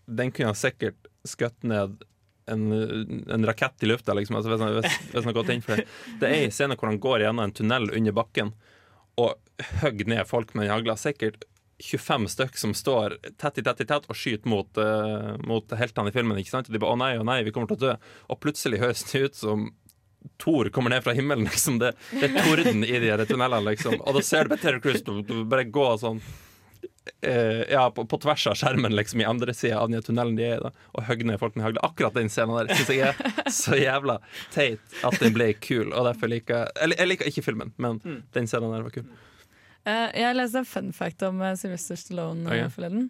[0.06, 1.98] Den kunne han sikkert skutt ned
[2.48, 2.72] en,
[3.28, 5.76] en rakett i lufta, liksom, altså, hvis, han, hvis, hvis han har gått inn for
[5.76, 5.84] det.
[6.22, 8.54] Det er en scene hvor han går gjennom en tunnel under bakken
[9.18, 9.34] og
[9.82, 10.96] hogger ned folk med den hagla.
[10.96, 11.44] Sikkert
[11.78, 16.10] 25 stykk som står tett i tett i tett og skyter mot, uh, mot heltene
[16.10, 16.40] i filmen.
[16.40, 16.70] Ikke sant?
[16.70, 17.96] Og de bare 'Å nei, å nei, vi kommer til å dø'.
[18.28, 19.70] Og plutselig høres det ut som
[20.38, 21.44] Thor kommer ned fra himmelen.
[21.44, 21.78] Liksom.
[21.78, 23.70] Det, det er torden i de tunnelene.
[23.70, 24.00] Liksom.
[24.02, 26.20] Og da ser du bare Terry Cruise bare gå sånn
[27.26, 30.46] uh, ja, på, på tvers av skjermen, liksom i andre sida av den tunnelen de
[30.48, 31.84] er i, da, og hogge ned folk med hagle.
[31.86, 34.18] Akkurat den scenen der syns jeg er så jævla
[34.54, 38.02] teit at den ble kul, og derfor liker jeg Eller jeg liker ikke filmen, men
[38.34, 39.08] den scenen der var kul.
[39.88, 42.58] Eh, jeg leste en fun fact om uh, Sylvester Stallone Ok.
[42.60, 43.08] uh, forleden.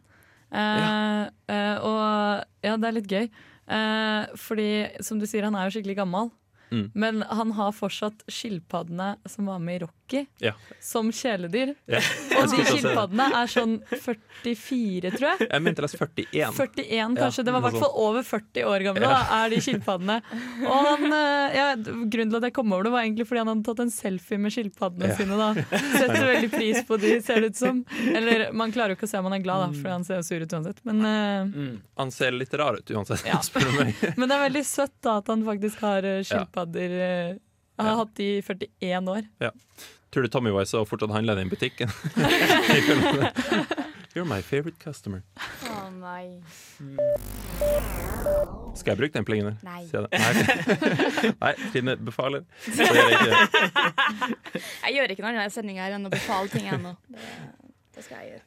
[0.49, 3.27] Eh, eh, og ja, det er litt gøy.
[3.69, 4.69] Eh, fordi,
[5.05, 6.31] som du sier, han er jo skikkelig gammel.
[6.73, 6.87] Mm.
[6.97, 10.53] Men han har fortsatt skilpaddene som var med i Rocky, Ja.
[10.81, 11.75] som kjæledyr.
[11.87, 11.99] Ja.
[12.41, 15.49] Og de skilpaddene er sånn 44, tror jeg.
[15.51, 16.53] Jeg mente å lese 41.
[16.57, 17.45] 41 kanskje.
[17.45, 20.17] Det var i hvert fall over 40 år gamle, da, er de skilpaddene.
[20.65, 23.49] Og han, eh, ja, grunnen til at jeg kom over det, var egentlig fordi han
[23.53, 25.17] hadde tatt en selfie med skilpaddene Ja.
[25.17, 25.37] sine.
[25.37, 25.55] da
[25.99, 27.85] Setter veldig pris på de, ser det ut som.
[28.15, 30.23] Eller man klarer jo ikke å se om han er glad, da, for han ser
[30.23, 30.81] sur ut uansett.
[30.85, 31.03] Men,
[31.53, 31.81] mm.
[31.99, 33.39] Han ser litt rar ut uansett, Ja.
[33.45, 33.95] spør du meg.
[34.17, 36.89] men det er veldig søtt da at han faktisk har skilpadder.
[36.99, 37.37] Ja.
[37.79, 37.97] Jeg har Ja.
[38.05, 39.23] hatt de i 41 år.
[40.11, 41.89] Tror du Tommy Wise fortsatt handler den butikken?
[44.15, 45.21] You're my favorite customer.
[45.69, 46.41] Å nei.
[48.75, 49.51] Skal jeg bruke den plingen?
[49.53, 49.57] der?
[49.63, 49.85] Nei.
[49.93, 52.47] Nei, Nei, Trine befaler.
[52.67, 53.31] Jeg ikke.
[54.87, 56.95] Jeg gjør ikke noe annet i sendinga enn å befale ting ennå.
[57.13, 57.29] Det,
[57.99, 58.45] det skal jeg gjøre.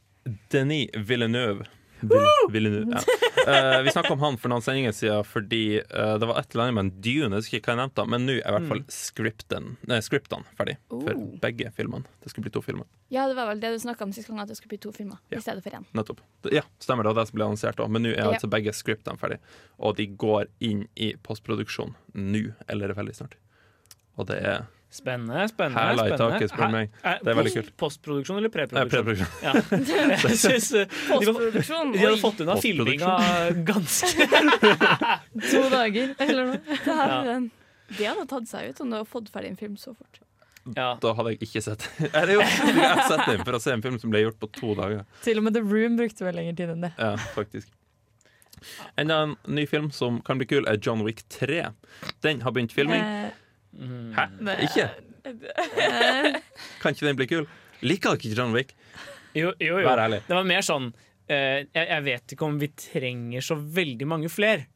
[0.52, 1.70] Denis Villeneuve.
[2.02, 3.02] Vill- Villeneuve ja.
[3.48, 6.64] uh, vi snakka om han for noen sendinger siden fordi uh, det var et eller
[6.68, 8.68] annet med en Dune, jeg husker ikke hva jeg nevnte, men nå er i hvert
[8.72, 11.28] fall scripten, nei, scriptene ferdig for Oh.
[11.42, 12.06] begge filmene.
[12.24, 12.86] Det skulle bli to filmer.
[13.12, 14.92] Ja, det var vel det du snakka om sist gang, at det skulle bli to
[14.96, 15.38] filmer Ja.
[15.40, 15.86] i stedet for én.
[15.98, 16.20] Nettopp.
[16.54, 17.12] Ja, stemmer det.
[17.12, 17.90] Og det som ble annonsert òg.
[17.92, 18.30] Men nå er Ja.
[18.36, 19.40] altså begge scriptene ferdig.
[19.80, 23.36] Og de går inn i postproduksjon nå, eller veldig snart.
[24.18, 25.46] Og det er Spennende.
[25.48, 26.18] spennende, Her spennende.
[26.20, 26.90] taket, spør meg.
[27.24, 27.70] Det er veldig kult.
[27.80, 29.30] Postproduksjon eller preproduksjon?
[29.42, 29.54] Ja.
[30.42, 31.94] Synes, eh, Postproduksjon.
[31.96, 33.14] de hadde fått unna filminga
[33.70, 34.28] ganske
[35.52, 36.60] To dager, eller noe.
[36.68, 37.48] det, her,
[37.98, 40.20] De hadde tatt seg ut om du hadde fått ferdig en film så fort.
[40.76, 40.90] ja.
[41.02, 42.12] Da hadde jeg ikke sett den.
[42.12, 45.06] Jeg har sett den for å se en film som ble gjort på to dager.
[45.24, 46.92] Til og med The Room brukte vel lengre tid enn det.
[47.00, 47.72] Ja, faktisk.
[49.00, 51.64] Enda en ny film som kan bli kul, er John Wick 3.
[52.22, 53.02] Den har begynt filming.
[53.02, 53.32] Eh,
[54.18, 54.26] Hæ?
[54.68, 54.88] Ikke?
[56.82, 57.48] Kan ikke den bli kul?
[57.86, 58.74] Liker dere ikke John Wick?
[59.38, 59.86] Jo, jo, jo.
[59.88, 60.22] Vær ærlig.
[60.28, 64.32] Det var mer sånn uh, jeg, jeg vet ikke om vi trenger så veldig mange
[64.32, 64.68] flere.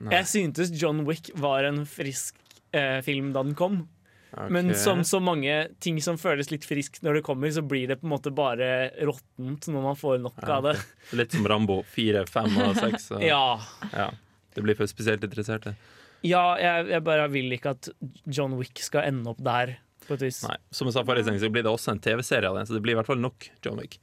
[0.00, 2.38] Jeg syntes John Wick var en frisk
[2.76, 3.82] uh, film da den kom.
[4.30, 4.46] Okay.
[4.54, 7.96] Men som så mange ting som føles litt friskt når det kommer, så blir det
[7.98, 10.76] på en måte bare råttent når man får nok Ja, av det.
[11.18, 13.08] Litt som Rambo 4, 5 og 6.
[13.32, 13.44] Ja,
[13.90, 14.10] Ja.
[14.50, 15.76] Det blir for spesielt interesserte.
[16.26, 17.90] Ja jeg, jeg bare vil ikke at
[18.26, 20.42] John Wick skal ende opp der, på et vis.
[20.46, 22.76] Nei, Som jeg sa forrige gang, så blir det også en TV-serie av den, så
[22.76, 24.00] det blir i hvert fall nok John Wick.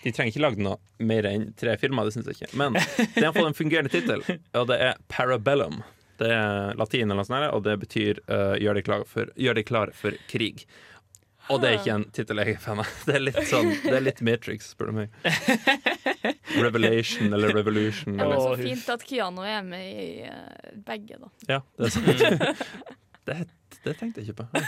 [0.00, 2.52] De trenger ikke lagd noe mer enn tre filmer, det syns jeg ikke.
[2.60, 4.24] Men det har fått en fungerende tittel,
[4.56, 5.82] og det er Parabellum.
[6.20, 9.32] Det er latin, eller noe sånt, og det betyr uh, gjør, deg klar for,
[9.68, 10.66] klar for krig'.
[11.50, 12.90] Og det er ikke en tittel jeg er fan av.
[13.06, 15.14] Det er litt sånn, det er litt Matrix, spør du meg.
[16.64, 18.18] Revelation eller Revolution.
[18.18, 21.32] Ja, men så fint at Keanu er med i eh, begge, da.
[21.56, 22.66] Ja, det er sant.
[23.30, 23.34] Det,
[23.84, 24.62] det tenkte jeg ikke på.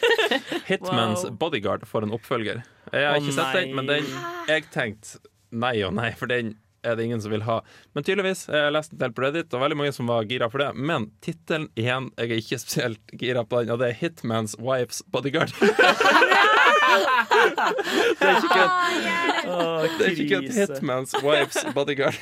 [0.70, 1.32] Hitmans Wow.
[1.42, 2.60] Bodyguard får en oppfølger.
[2.94, 4.06] Jeg har ikke sett den, men den
[4.48, 5.18] jeg tenkte
[5.50, 6.54] nei og nei, for den
[6.86, 7.58] er det ingen som vil ha.
[7.96, 10.48] Men tydeligvis, jeg har lest en del på Reddit, og veldig mange som var gira
[10.52, 10.70] for det.
[10.76, 15.02] Men tittelen igjen, jeg er ikke spesielt gira på den, og det er Hitmans Wife's
[15.12, 15.52] Bodyguard.
[16.96, 18.72] det er ikke kødd.
[19.46, 20.50] Det er ikke kødd.
[20.56, 22.18] Hitmans Wife's Bodyguard.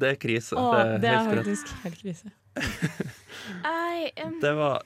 [0.00, 0.56] Det er krise.
[0.58, 1.44] Åh, det det er er helt rett.
[1.44, 2.28] faktisk helt krise.
[4.42, 4.82] Det var,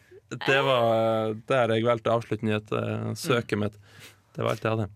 [0.47, 3.77] det var der jeg valgte å avslutte nyhetssøket mitt.
[4.35, 4.89] Det var alt jeg hadde.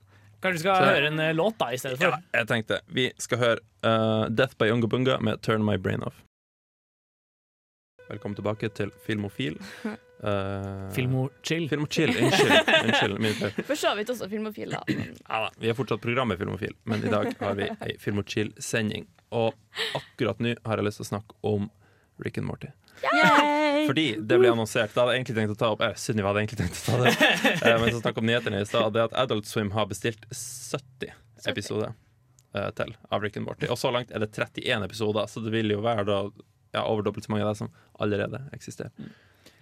[0.42, 2.10] Kanskje vi skal Så- høre en eh, låt da i stedet for?
[2.16, 6.02] Ja, jeg tenkte vi skal høre uh, Death by Unga Bunga med Turn My Brain
[6.02, 6.22] Off.
[8.10, 9.58] Velkommen tilbake til Filmofil.
[10.22, 11.64] Uh, Filmo chill.
[11.68, 12.12] Filmochill.
[12.14, 12.68] Unnskyld.
[12.84, 13.56] Unnskyld min feil.
[13.66, 14.78] For så vidt også filmofil, da.
[14.86, 19.08] Men Ja, da, vi har fortsatt programmet Filmofil, men i dag har vi ei Filmochill-sending.
[19.34, 19.50] Og
[19.98, 21.66] akkurat nå har jeg lyst til å snakke om
[22.22, 22.70] Rick and Morty.
[23.88, 24.92] Fordi det ble annonsert.
[24.94, 27.00] Da hadde jeg egentlig tenkt å ta opp eh, Sunniva hadde egentlig tenkt å ta
[27.02, 27.26] det opp.
[27.66, 28.92] Eh, men så snakk om nyhetene i stad.
[28.94, 31.12] Det at Adult Swim har bestilt 70
[31.50, 31.92] episoder
[32.54, 33.68] eh, til av Rick and Morty.
[33.72, 36.18] Og så langt er det 31 episoder, så det vil jo være da
[36.72, 38.90] ja, over dobbelt så mange av det som allerede eksisterer.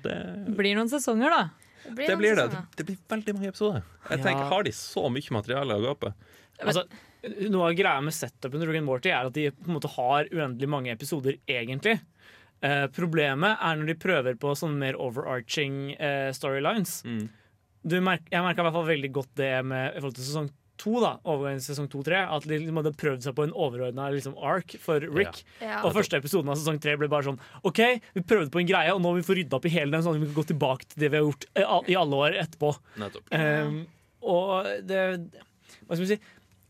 [0.05, 0.17] Det,
[0.57, 1.43] Blir noen sesonger, da.
[1.91, 2.49] det det blir det.
[2.79, 3.83] Det blir veldig mange episoder.
[4.09, 4.25] Jeg Ja.
[4.25, 6.13] tenker, Har de så mye materiale å gå på?
[6.61, 6.85] Altså,
[7.51, 9.91] noe av greia med setupen til Rick and Morty er at de på en måte
[9.97, 11.99] har uendelig mange episoder, egentlig.
[12.61, 17.01] Eh, problemet er når de prøver på sånne mer overarching eh, storylines.
[17.09, 17.29] Mm.
[17.89, 20.51] Du merk, jeg merka i hvert fall veldig godt det med i forhold til sesong
[20.81, 20.95] to.
[21.01, 24.37] da Overgangen til sesong to-tre At de liksom hadde prøvd seg på en overordna liksom,
[24.37, 25.43] ark for Rick.
[25.61, 25.81] Ja.
[25.85, 27.81] Og første episoden av sesong tre ble bare sånn OK,
[28.17, 30.05] vi prøvde på en greie, og nå må vi få rydda opp i hele den,
[30.05, 31.49] sånn at vi kan gå tilbake til det vi har gjort
[31.89, 32.75] i alle år etterpå.
[33.33, 33.81] Um,
[34.21, 35.01] og det
[35.87, 36.21] Hva skal vi si?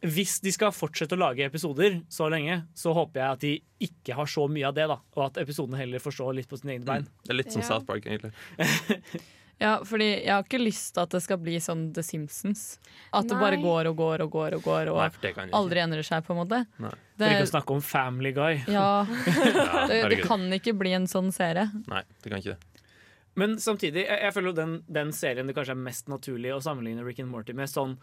[0.00, 3.50] Hvis de skal fortsette å lage episoder så lenge, så håper jeg at de
[3.90, 4.96] ikke har så mye av det, da.
[5.18, 7.04] Og at episodene heller får stå litt på sine egne bein.
[7.26, 7.68] Det er litt som Ja.
[7.74, 8.32] South Park, egentlig.
[9.60, 12.78] Ja, fordi jeg har ikke lyst til at det skal bli sånn The Simpsons.
[13.12, 16.06] At det bare går og går og går og går, og Nei, det aldri endrer
[16.06, 16.62] seg, på en måte.
[16.80, 16.92] Nei.
[17.20, 18.62] For ikke å snakke om Family Guy.
[18.72, 18.86] ja,
[19.36, 21.66] Ja, det, det kan ikke bli en sånn serie.
[21.92, 22.86] Nei, det kan ikke det.
[23.36, 26.62] Men samtidig, jeg, jeg føler jo den, den serien det kanskje er mest naturlig å
[26.64, 27.98] sammenligne Rick and Morty med, sånn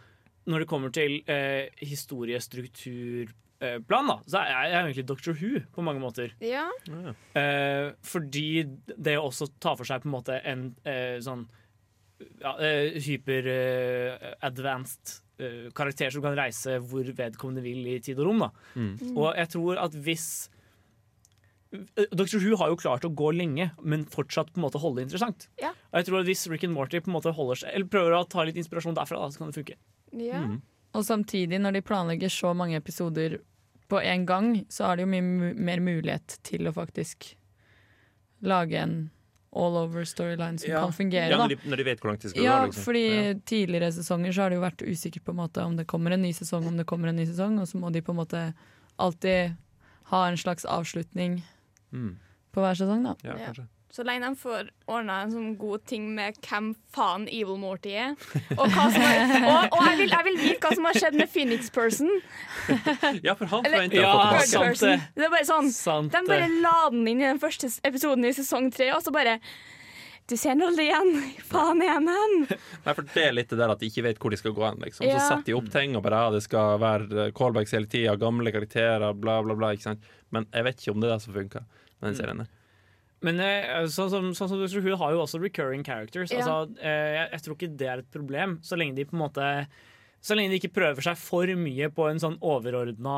[0.48, 5.86] når det kommer til eh, historiestrukturplan, eh, da, så er jeg egentlig Doctor Who på
[5.86, 6.28] mange måter.
[6.44, 6.68] Ja.
[6.88, 8.50] Eh, fordi
[8.96, 11.44] det også tar for seg på en måte en eh, sånn
[12.42, 15.06] ja, eh, hyper-advanced
[15.42, 18.40] eh, karakter som kan reise hvor vedkommende vil i tid og rom.
[18.48, 18.52] Da.
[18.78, 18.94] Mm.
[19.16, 20.28] Og jeg tror at hvis
[22.16, 22.40] Dr.
[22.40, 25.50] Who har jo klart å gå lenge, men fortsatt på en måte holde det interessant.
[25.60, 25.74] Ja.
[25.92, 28.16] Og jeg tror at Hvis Rick and Morty på en måte holder seg Eller prøver
[28.16, 29.76] å ta litt inspirasjon derfra, da, så kan det funke.
[30.12, 30.40] Ja.
[30.48, 30.62] Mm.
[30.94, 33.40] Og samtidig, når de planlegger så mange episoder
[33.90, 37.36] på en gang, så har de jo mye mer mulighet til å faktisk
[38.42, 39.10] lage en
[39.56, 40.82] all over storyline som Ja.
[40.82, 41.30] kan fungere.
[41.30, 42.66] Ja, når, de, når de vet hvor langt de det skal Ja, gå.
[42.68, 42.84] Liksom.
[42.84, 43.34] fordi Ja.
[43.46, 46.22] tidligere sesonger så har det jo vært usikkert på en måte om det kommer en
[46.22, 48.54] ny sesong, om det kommer en ny sesong, og så må de på en måte
[49.00, 49.56] alltid
[50.06, 51.44] ha en slags avslutning
[51.94, 52.18] Mm.
[52.54, 53.16] på hver sesong, da.
[53.24, 53.46] Ja, Ja.
[53.48, 53.68] kanskje.
[53.98, 58.12] Så lenge de får ordna en sånn god ting med hvem faen Evil Morty er.
[58.54, 61.16] Og, hva som har, og, og jeg, vil, jeg vil vite hva som har skjedd
[61.18, 62.12] med Phoenix Person.
[63.26, 64.76] ja, for han Eller- forventer jeg å Ja, få tilbake.
[64.84, 65.00] det.
[65.18, 66.14] Det er bare sånn Sant.
[66.14, 69.40] De bare la den inn i den første episoden i sesong tre, og så bare
[70.30, 71.12] Du ser nå aldri igjen!
[71.48, 72.06] Faen er han?
[72.86, 74.66] Nei, for Det er litt det der at de ikke vet hvor de skal gå
[74.68, 74.78] hen.
[74.84, 75.08] Liksom.
[75.08, 75.18] Ja.
[75.24, 78.14] Så setter de opp ting og bare ja, det skal være eh, callbacks hele tida,
[78.20, 79.74] gamle karakterer, bla, bla, bla.
[79.74, 80.06] Ikke sant?
[80.36, 82.44] Men jeg vet ikke om det er det som funker med den serien.
[82.44, 82.54] der.
[83.26, 86.34] Men eh, sånn som, sånn som du tror, hun har jo også recurring characters.
[86.34, 86.44] Ja.
[86.44, 89.24] Altså, eh, jeg, jeg tror ikke det er et problem, så lenge de på en
[89.26, 89.52] måte
[90.28, 93.18] så lenge de ikke prøver seg for mye på en sånn overordna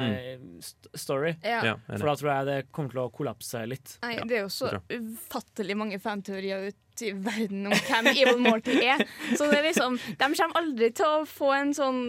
[0.00, 0.46] mm.
[0.64, 1.34] st story.
[1.44, 1.60] Ja.
[1.68, 1.74] Ja.
[1.90, 3.92] For da tror jeg det kommer til å kollapse litt.
[4.02, 8.80] Nei, det er jo så ufattelig mange fanteorier ute i verden om hvem Evil Morty
[8.80, 9.04] er.
[9.36, 12.02] Så det er liksom, de kommer aldri til å få en sånn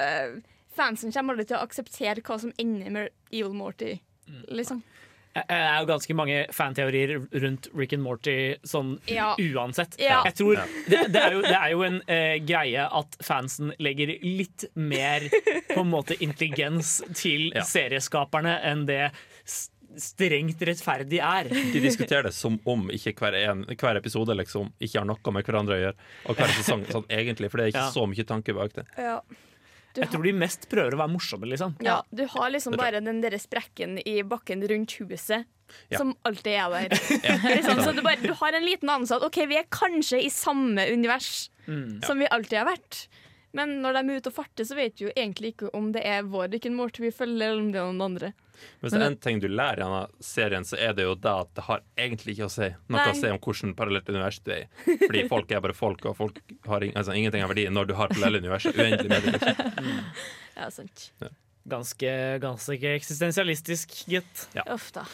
[0.00, 0.40] uh,
[0.74, 3.92] Fansen kommer aldri til å akseptere hva som ender med Evil Morty.
[4.50, 4.80] Liksom.
[5.34, 9.32] Det er jo ganske mange fanteorier rundt Rick and Morty sånn Ja.
[9.38, 9.96] uansett.
[9.98, 10.20] Ja.
[10.28, 14.14] Jeg tror det, det, er jo, det er jo en uh, greie at fansen legger
[14.22, 15.26] litt mer
[15.72, 17.62] på en måte intelligens til Ja.
[17.66, 19.08] serieskaperne enn det
[19.96, 21.48] strengt rettferdig er.
[21.50, 25.46] De diskuterer det som om ikke hver, en, hver episode liksom ikke har noe med
[25.46, 25.98] hverandre å gjøre.
[26.30, 27.92] Og hver sesong, sånn egentlig, for det er ikke Ja.
[27.94, 28.86] så mye tanke bak det.
[28.98, 29.20] Ja.
[29.94, 31.76] Du Jeg tror de mest prøver å være morsomme, liksom.
[31.86, 35.46] Ja, du har liksom bare den der sprekken i bakken rundt huset
[35.90, 35.98] Ja.
[35.98, 36.96] som alltid er der.
[37.56, 40.30] liksom, så du, bare, du har en liten anelse at OK, vi er kanskje i
[40.30, 42.02] samme univers Mm.
[42.04, 43.06] som vi alltid har vært.
[43.54, 46.02] Men når de er ute og farter, så vet vi jo egentlig ikke om det
[46.06, 48.32] er vår Rick and Morty vi følger, eller om det er noen andre.
[48.80, 51.52] Men er en ting du lærer i denne serien, så er det jo det at
[51.54, 53.06] det har egentlig ikke å si noe Nei.
[53.12, 54.96] å si om hvordan parallelt univers du er i.
[55.04, 56.40] Fordi folk er bare folk, og folk
[56.70, 58.66] har ing altså, ingenting av verdi når du har parallelle univers.
[58.70, 59.36] Uendelig med det.
[59.38, 59.92] Liksom.
[60.54, 61.06] Ja, sant.
[61.66, 62.10] Ganske,
[62.42, 64.44] ganske eksistensialistisk, gitt.
[64.66, 65.06] Uff da.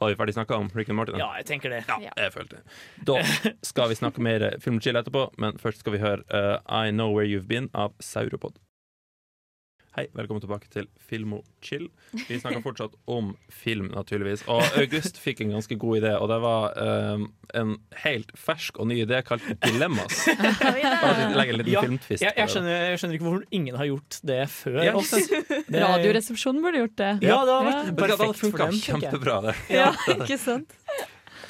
[0.00, 1.12] Har vi ferdig snakka om Rick and Morty?
[1.16, 1.84] Ja, jeg tenker det.
[1.88, 2.10] Ja, Ja.
[2.20, 2.64] jeg følte det.
[3.08, 3.16] Da
[3.64, 6.90] skal vi snakke mer Film og chill etterpå, men først skal vi høre uh, I
[6.92, 8.58] Know Where You've Been av Sauropod.
[9.96, 11.86] Hei, velkommen tilbake til Filmo chill.
[12.28, 14.42] Vi snakker fortsatt om film, naturligvis.
[14.52, 16.74] Og August fikk en ganske god idé, og det var
[17.16, 17.24] um,
[17.56, 17.70] en
[18.02, 20.18] helt fersk og ny idé kalt Dilemmas.
[21.38, 22.52] Legge en liten Ja, filmtvist Jeg, på jeg, det.
[22.58, 24.78] skjønner, jeg skjønner ikke hvorfor ingen har gjort det før.
[24.84, 25.16] Ja, oss.
[25.72, 27.10] Det- Radioresepsjonen burde gjort det.
[27.24, 28.80] Ja, det har vært Men det hadde perfekt for dem.
[28.84, 29.56] kjempebra, det.
[29.80, 29.88] Ja,
[30.20, 30.76] ikke sant?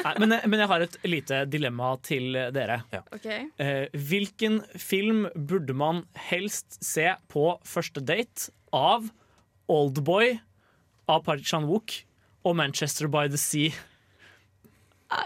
[0.07, 2.81] Nei, men, men jeg har et lite dilemma til dere.
[3.16, 3.27] OK.
[3.62, 9.09] Eh, hvilken film burde man helst se på første date av
[9.73, 10.37] Oldboy
[11.11, 12.01] av Park Chan-wook
[12.47, 13.75] og Manchester by the Sea?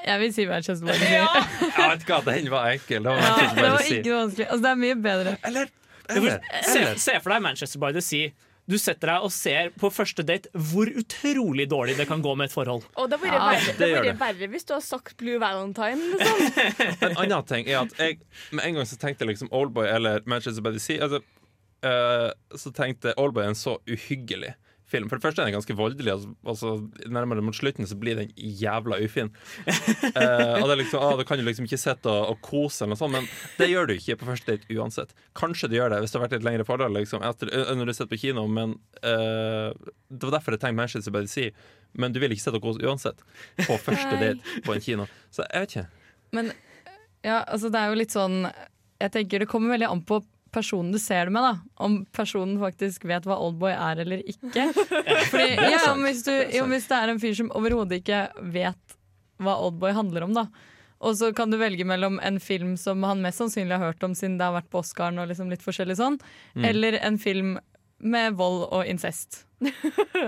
[0.04, 1.24] Jeg vil si Manchester by the Sea.
[1.24, 3.04] Ja, vet ikke, hva, den var enkel.
[3.04, 4.46] Det var Ja, det var ikke vanskelig.
[4.46, 5.34] Altså, det er mye bedre.
[5.48, 5.74] Eller,
[6.10, 8.32] eller, eller, se for deg Manchester by the Sea.
[8.70, 12.50] Du setter deg og ser på første date hvor utrolig dårlig det kan gå med
[12.50, 12.84] et forhold.
[12.94, 15.98] Og det hadde Ja, vært verre, det det hvis du hadde sagt Blue Valentine.
[16.14, 16.46] Liksom.
[17.10, 18.20] En annen ting er at jeg
[18.54, 21.02] med en gang så tenkte jeg liksom Oldboy eller Manchester by the Sea.
[21.02, 21.22] Altså,
[21.86, 24.54] uh, så tenkte Oldboy en så uhyggelig
[24.90, 25.08] film.
[25.10, 26.12] For det første er den ganske voldelig.
[26.12, 26.72] Altså, altså,
[27.10, 29.32] nærmere mot slutten så blir den jævla ufin.
[30.20, 32.82] Eh, og det er liksom, ah, Da kan du liksom ikke sitte og, og kose,
[32.82, 33.26] eller noe sånt, men
[33.60, 35.12] det gjør du ikke på første date uansett.
[35.38, 37.94] Kanskje du gjør det hvis det har vært litt lengre forhold liksom, etter, når du
[37.94, 38.74] sitter på kino, men
[39.06, 39.70] eh,
[40.10, 41.54] det var derfor jeg tenkte Manchester by the Sea.
[41.92, 43.22] Men du vil ikke sitte og kose uansett
[43.62, 45.06] på første date på en kino.
[45.34, 45.86] Så jeg vet ikke.
[46.36, 46.52] Men
[47.26, 50.20] ja, altså det er jo litt sånn Jeg tenker det kommer veldig an på
[50.54, 51.52] personen du ser det med, da.
[51.84, 54.66] Om personen faktisk vet hva Oldboy er eller ikke.
[55.30, 58.96] Fordi, ja, om, hvis du, jo, hvis det er en fyr som overhodet ikke vet
[59.40, 60.46] hva Oldboy handler om, da.
[61.00, 64.12] Og så kan du velge mellom en film som han mest sannsynlig har hørt om
[64.18, 66.18] siden det har vært på Oscaren, og liksom litt forskjellig sånn,
[66.58, 66.64] Mm.
[66.68, 67.54] eller en film
[68.00, 69.44] med vold og incest.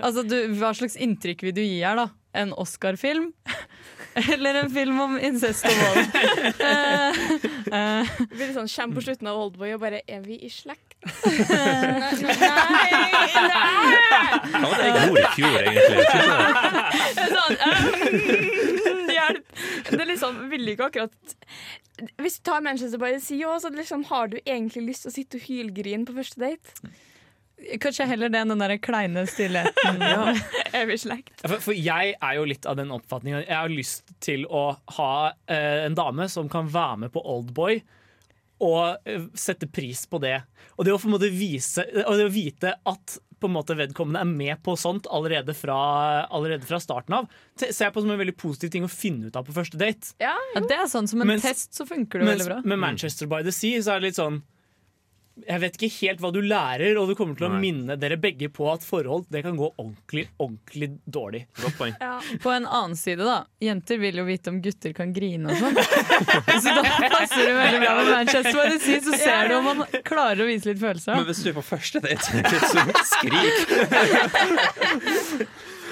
[0.05, 2.09] altså, du, hva slags inntrykk vil du gi her, da?
[2.33, 3.33] En Oscar-film?
[4.33, 6.17] Eller en film om incest og vold?
[6.69, 7.13] uh,
[7.73, 10.97] uh, Det blir sånn, Kjem på slutten av Oldboy og bare Er vi i slekt?
[11.03, 13.63] nei, nei, nei!
[14.53, 16.05] Hva var det jeg gjorde i fjor, egentlig?
[17.33, 19.47] Sånn, um, hjelp!
[19.89, 21.37] Det er liksom, vil ikke akkurat
[22.23, 25.13] Hvis du tar Manchester by the Sea også, så liksom, har du egentlig lyst til
[25.13, 26.93] å sitte og hylgrine på første date?
[27.81, 30.03] Kanskje heller det enn den der kleine stillheten.
[30.73, 31.35] Er vi slekt?
[31.45, 34.63] For, for jeg er jo litt av den oppfatningen jeg har lyst til å
[34.99, 35.11] ha
[35.47, 37.83] eh, en dame som kan være med på Oldboy.
[38.63, 40.39] Og eh, sette pris på det.
[40.79, 43.75] Og det å på en måte vise Og det å vite at på en måte
[43.75, 45.75] vedkommende er med på sånt allerede fra,
[46.31, 47.25] allerede fra starten av,
[47.59, 50.13] ser jeg på som en veldig positiv ting å finne ut av på første date.
[50.23, 52.61] Ja, Ja, det er sånn som en Mens- test, så funker det Mens veldig bra.
[52.71, 54.39] med Manchester by the Sea så er det litt sånn
[55.49, 57.61] Jeg vet ikke helt hva du lærer, og du kommer til å Nei.
[57.63, 61.47] minne dere begge på at forhold det kan gå ordentlig, ordentlig dårlig.
[61.61, 61.95] Godt poeng.
[62.01, 62.21] ja.
[62.43, 63.41] På en annen side, da.
[63.63, 65.75] Jenter vil jo vite om gutter kan grine og sånn.
[66.63, 69.65] så da passer det veldig bra med Manchester by the Sea, så ser du om
[69.73, 71.15] man klarer å vise litt følelser.
[71.19, 72.23] Men hvis du er på første date,
[72.71, 72.79] så
[73.17, 73.57] skrik!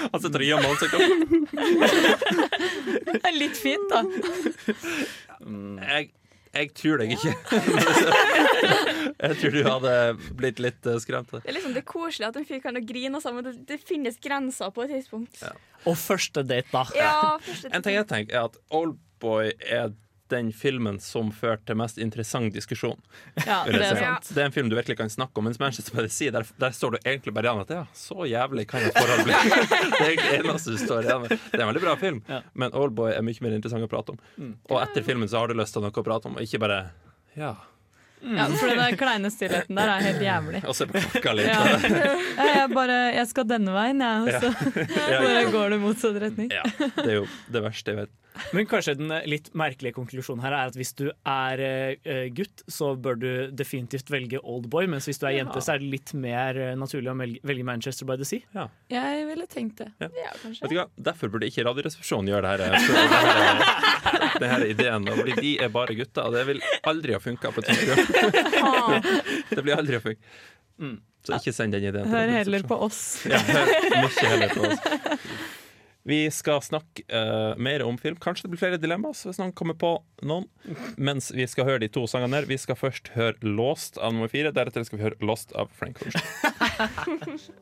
[0.01, 1.01] Han sitter og gjemmer ansiktet.
[3.11, 4.01] Det er litt fint, da.
[5.91, 6.09] Jeg,
[6.51, 7.33] jeg tror deg ikke.
[9.21, 9.91] Jeg tror du hadde
[10.37, 11.29] blitt litt eh, skremt.
[11.35, 13.45] Det er liksom det koselig at en fyr kan grine sammen.
[13.45, 15.43] Det, det finnes grenser på et tidspunkt.
[15.85, 16.83] Og første date, da.
[16.97, 19.93] Ja, første En ting jeg tenker er at Oldboy er
[20.31, 22.97] den filmen som førte til mest interessant diskusjon.
[23.45, 24.31] Ja, det er sant.
[24.33, 25.47] Det er en film du virkelig kan snakke om.
[25.49, 28.25] Mens Manchester by the Sea, der, der står du egentlig bare igjen at ja, så
[28.29, 29.33] jævlig kan et forhold bli.
[30.01, 31.35] Det er det eneste du står igjen med.
[31.51, 32.41] Det er en veldig bra film, Ja.
[32.53, 34.53] men Oldboy er mye mer interessant å prate om.
[34.71, 36.81] Og etter filmen så har du lyst til noe å prate om, og ikke bare
[37.37, 37.53] ja.
[38.21, 40.59] Ja, for den kleine stillheten der er helt jævlig.
[40.69, 41.47] Og se på klokka litt.
[41.49, 41.63] Ja.
[42.37, 44.51] Ja, jeg, bare, jeg skal denne veien, jeg, og så
[45.09, 46.51] bare går det motsatt retning.
[46.53, 46.61] Ja,
[46.99, 48.13] det er jo det verste jeg vet.
[48.55, 52.91] Men kanskje den litt merkelige konklusjonen her er at hvis du er eh, gutt, så
[52.99, 56.57] bør du definitivt velge Oldboy, mens hvis du er jente, så er det litt mer
[56.59, 58.67] eh, naturlig å velge, Manchester by the Sea.
[58.91, 59.89] Jeg ville tenkt det.
[60.03, 60.87] Ja, Ja, Vet du hva?
[61.11, 62.79] Derfor burde ikke Radioresepsjonen gjøre det her.
[62.81, 65.07] Det her, det her ideen.
[65.21, 69.07] Fordi de er bare gutter, og det vil aldri ha funka på et sånt program.
[69.51, 70.37] Det blir aldri å funke.
[71.21, 72.07] Så ikke send den ideen.
[72.07, 73.01] til Hør heller på oss.
[73.29, 75.57] Ja, hør mye heller på oss.
[76.07, 78.17] Vi skal snakke uh, mer om film.
[78.21, 79.93] Kanskje det blir flere dilemmaer hvis noen kommer på
[80.25, 80.47] noen.
[80.97, 82.49] Mens vi skal høre de to sangene her.
[82.49, 84.53] Vi skal først høre Lost av nummer fire.
[84.55, 87.37] Deretter skal vi høre Lost av Frank Ocean.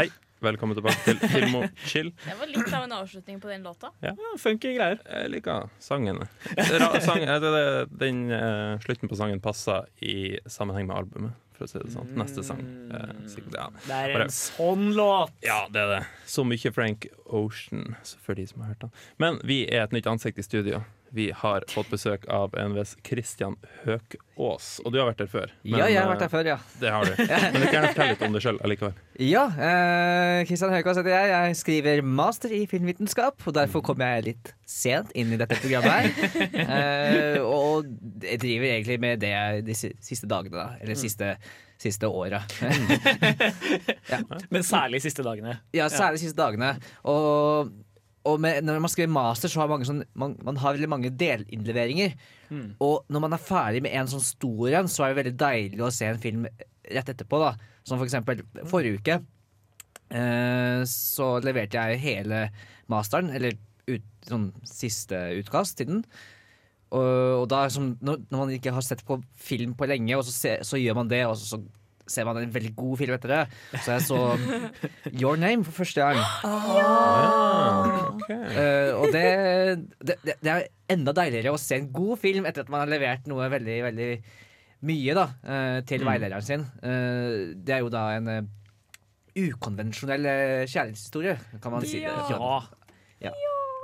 [0.00, 0.10] Hei.
[0.40, 2.06] Velkommen tilbake til Film og chill.
[2.24, 3.90] Det var litt av en avslutning på den låta.
[4.00, 5.02] Ja, funky greier.
[5.04, 6.22] Jeg liker sangen.
[6.56, 7.64] Ra sang, det, det,
[8.00, 12.08] den eh, slutten på sangen passer i sammenheng med albumet, for å si det sånn.
[12.16, 12.62] Neste sang.
[12.96, 13.68] eh, sikkert, ja.
[13.86, 15.32] Det er Bare- en sånn låt.
[15.44, 16.06] Ja, det er det.
[16.26, 18.92] Så mye Frank Ocean, for de som har hørt den.
[19.18, 20.82] Men vi er et nytt ansikt i studio.
[21.12, 24.68] Vi har fått besøk av en viss Kristian Høkås.
[24.84, 25.52] Og du har vært der før.
[25.66, 26.56] Ja, jeg har vært der eh, før, ja.
[26.78, 27.16] Det har du.
[27.52, 29.00] Men du kan gjerne fortelle litt om deg sjøl allikevel.
[29.26, 31.32] Ja, eh, Kristian Høykås heter jeg.
[31.34, 35.90] Jeg skriver master i filmvitenskap, og derfor kom jeg litt sent inn i dette programmet
[35.90, 36.58] her.
[36.70, 37.88] Eh, og
[38.22, 39.34] jeg driver egentlig med det
[39.66, 40.78] de siste dagene, da.
[40.82, 41.32] Eller siste,
[41.80, 42.42] siste åra.
[44.52, 45.58] Men særlig siste dagene.
[45.74, 46.74] Ja, særlig de siste dagene.
[47.10, 47.72] Og,
[48.28, 51.12] og med, når man skriver master, så har mange sånn, man, man har veldig mange
[51.20, 52.16] delinnleveringer.
[52.84, 55.84] Og når man er ferdig med en sånn stor en, så er det veldig deilig
[55.86, 56.44] å se en film
[56.90, 57.40] rett etterpå.
[57.40, 57.54] da
[57.86, 59.20] Som for eksempel forrige uke.
[60.10, 62.48] Eh, så leverte jeg hele
[62.90, 63.56] masteren, eller
[63.88, 66.04] ut, sånn siste utkast til den.
[66.90, 70.26] Og, og da, som, når, når man ikke har sett på film på lenge, og
[70.26, 71.79] så, se, så gjør man det, og så, så
[72.10, 73.40] ser man en veldig god film etter det.
[73.84, 74.20] Så jeg så
[75.22, 76.20] Your Name for første gang.
[78.30, 79.24] Eh, og det,
[80.02, 83.28] det, det er enda deiligere å se en god film etter at man har levert
[83.30, 84.10] noe veldig, veldig
[84.88, 86.62] mye da, uh, til veilederen sin.
[86.80, 88.30] Uh, det er jo da en
[89.40, 90.26] ukonvensjonell
[90.66, 92.00] kjærlighetshistorie, kan man si.
[92.02, 92.14] det.
[92.34, 92.62] Ja.
[93.20, 93.32] Ja.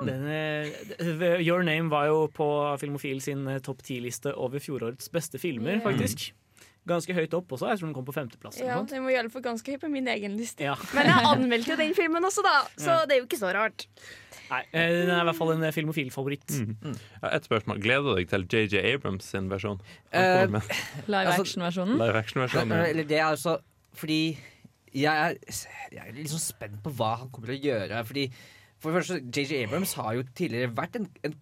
[0.04, 2.48] Den, eh, Your Name var jo på
[2.80, 5.84] Filmofil sin topp ti-liste over fjorårets beste filmer, Ja.
[5.84, 6.32] faktisk.
[6.86, 7.68] Ganske høyt opp også.
[7.72, 8.60] Jeg tror den kom på femteplass.
[8.62, 8.76] Ja.
[8.86, 10.64] Den må iallfall ganske høy på min egen liste.
[10.68, 10.76] Ja.
[10.94, 13.06] Men jeg anmeldte jo den filmen også, da, så Ja.
[13.06, 13.86] det er jo ikke så rart.
[14.46, 16.44] Nei, eh, den er i hvert fall en filmofilfavoritt.
[16.46, 16.82] filmofil-favoritt.
[16.86, 17.22] Mm.
[17.22, 17.80] Ja, et spørsmål.
[17.82, 19.80] Gleder du deg til JJ Abrams sin versjon?
[20.12, 20.46] Eh,
[21.10, 21.98] Live Altså, action-versjonen.
[21.98, 22.70] live action-versjonen.
[22.78, 22.84] ja.
[22.92, 23.58] Eller det er altså
[23.96, 24.36] fordi
[24.94, 25.34] jeg er,
[25.92, 28.04] jeg er litt sånn spent på hva han kommer til å gjøre.
[28.06, 28.30] Fordi
[28.78, 31.34] For det første, JJ Abrams har jo tidligere vært en, en,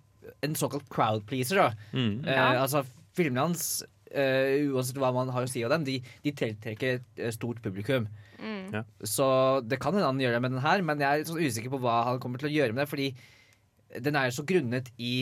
[0.47, 1.57] en såkalt crowd pleaser.
[1.61, 1.73] Da.
[1.93, 2.25] Mm.
[2.25, 2.85] Eh, altså
[3.15, 3.83] Filmene hans,
[4.15, 7.61] eh, uansett hva man har å si om dem, de, de tiltrekker et eh, stort
[7.65, 8.07] publikum.
[8.39, 8.69] Mm.
[8.75, 8.83] Ja.
[9.07, 9.27] Så
[9.67, 11.83] det kan hende han gjør det med den her, men jeg er sånn usikker på
[11.85, 12.91] hva han kommer til å gjøre med det.
[12.93, 13.11] Fordi
[14.05, 15.15] den er jo så grunnet i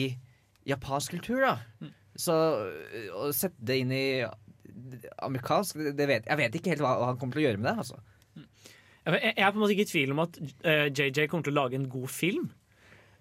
[0.69, 1.91] japansk kultur, da.
[2.19, 2.33] Så
[2.69, 4.05] øh, å sette det inn i
[5.21, 7.77] amerikansk vet, Jeg vet ikke helt hva, han kommer til å gjøre med det.
[7.83, 7.99] Altså.
[9.03, 11.55] Jeg, jeg er på en måte ikke i tvil om at eh, JJ kommer til
[11.55, 12.51] å lage en god film.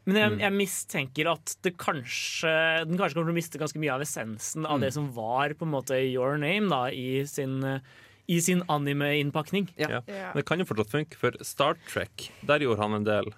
[0.05, 0.38] Men jeg, Mm.
[0.40, 4.66] jeg mistenker at det kanskje, den kanskje kommer til å miste ganske mye av essensen
[4.66, 4.80] av Mm.
[4.80, 7.80] det som var på en måte Your Name da, i sin,
[8.28, 9.68] i sin anime-innpakning.
[9.76, 10.00] Ja.
[10.09, 13.32] Men det kan jo fortsatt funke, for Star Trek, der gjorde han en del.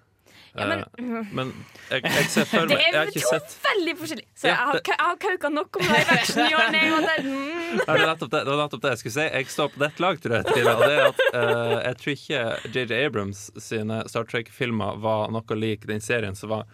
[0.55, 1.49] Ja, men- Eh, men
[1.91, 4.29] jeg, jeg ser for Det meg Det er jo to sett veldig forskjellige.
[4.39, 6.51] Så Ja, det- jeg har kauka nok om live action.
[6.51, 7.79] Your name, og det, mm.
[7.79, 9.27] Det, var nettopp det, det det jeg skulle si.
[9.35, 10.45] Jeg står på dette lag, tror jeg.
[10.51, 12.43] Trine, Og det er at uh, Jeg tror ikke
[12.75, 16.67] JJ Abrams sine Star Trek-filmer var noe lik den serien som var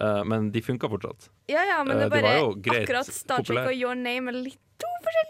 [0.00, 1.28] uh, Men de funka fortsatt.
[1.48, 3.68] Ja, ja, men det er bare akkurat Star Trek populær.
[3.68, 4.58] og Your Name er litt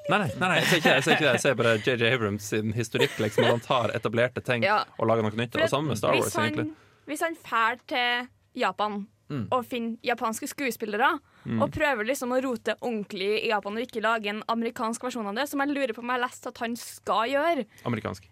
[0.09, 0.93] Nei, nei, nei, nei jeg ser ikke.
[0.95, 1.33] Jeg ser ikke det.
[1.33, 4.83] Jeg ser bare JJ Abrams sin historikk, liksom, at han tar etablerte ting Ja.
[4.99, 5.57] og lager noe nytt.
[5.57, 6.71] Og samme med Star Wars, egentlig.
[7.09, 8.29] Hvis han drar til
[8.59, 9.43] Japan Mm.
[9.53, 11.61] og finner japanske skuespillere, Mm.
[11.63, 15.35] og prøver liksom å rote ordentlig i Japan og ikke lage en amerikansk versjon av
[15.37, 18.25] det, som jeg lurer på om jeg har lest at han skal gjøre, Amerikansk.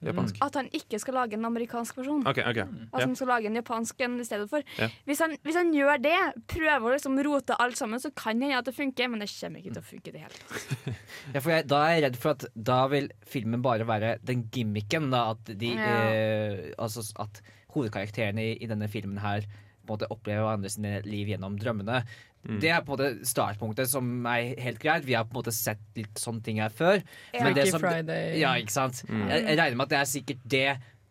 [0.00, 0.38] Japansk.
[0.40, 2.24] at han ikke skal lage en amerikansk versjon.
[2.26, 2.58] Okay, ok
[2.94, 4.62] At han skal lage en japansk en i stedet for.
[4.78, 4.88] Yeah.
[5.06, 6.16] Hvis, han, hvis han gjør det,
[6.48, 9.58] prøver å liksom rote alt sammen, så kan hende at det funker, men det kommer
[9.60, 10.94] ikke til å funke i det hele tatt.
[11.34, 14.48] Ja, for jeg, da er jeg redd for at da vil filmen bare være den
[14.50, 15.10] gimmicken.
[15.10, 16.08] Da, at, de, Ja.
[16.08, 17.42] eh, altså at
[17.74, 19.44] hovedkarakterene i, i denne filmen her
[19.88, 22.02] på en måte opplever hverandre sine liv gjennom drømmene.
[22.44, 22.58] Mm.
[22.62, 25.06] Det er på en måte startpunktet som er helt greit.
[25.08, 27.00] Vi har på en måte sett litt sånne ting her før.
[27.34, 27.44] Ja.
[27.44, 28.38] Men det som- Friday.
[28.40, 29.02] Ja, ikke sant?
[29.08, 29.24] Mm.
[29.28, 30.68] Jeg, jeg regner med at det er sikkert det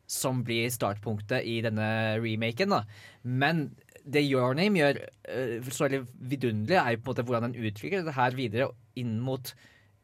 [0.07, 1.87] som blir startpunktet i denne
[2.23, 2.69] remaken.
[2.69, 2.83] da
[3.23, 3.75] Men
[4.07, 8.05] det Your Name gjør uh, så veldig vidunderlig, er på en måte hvordan den utvikler
[8.07, 9.51] det her videre inn mot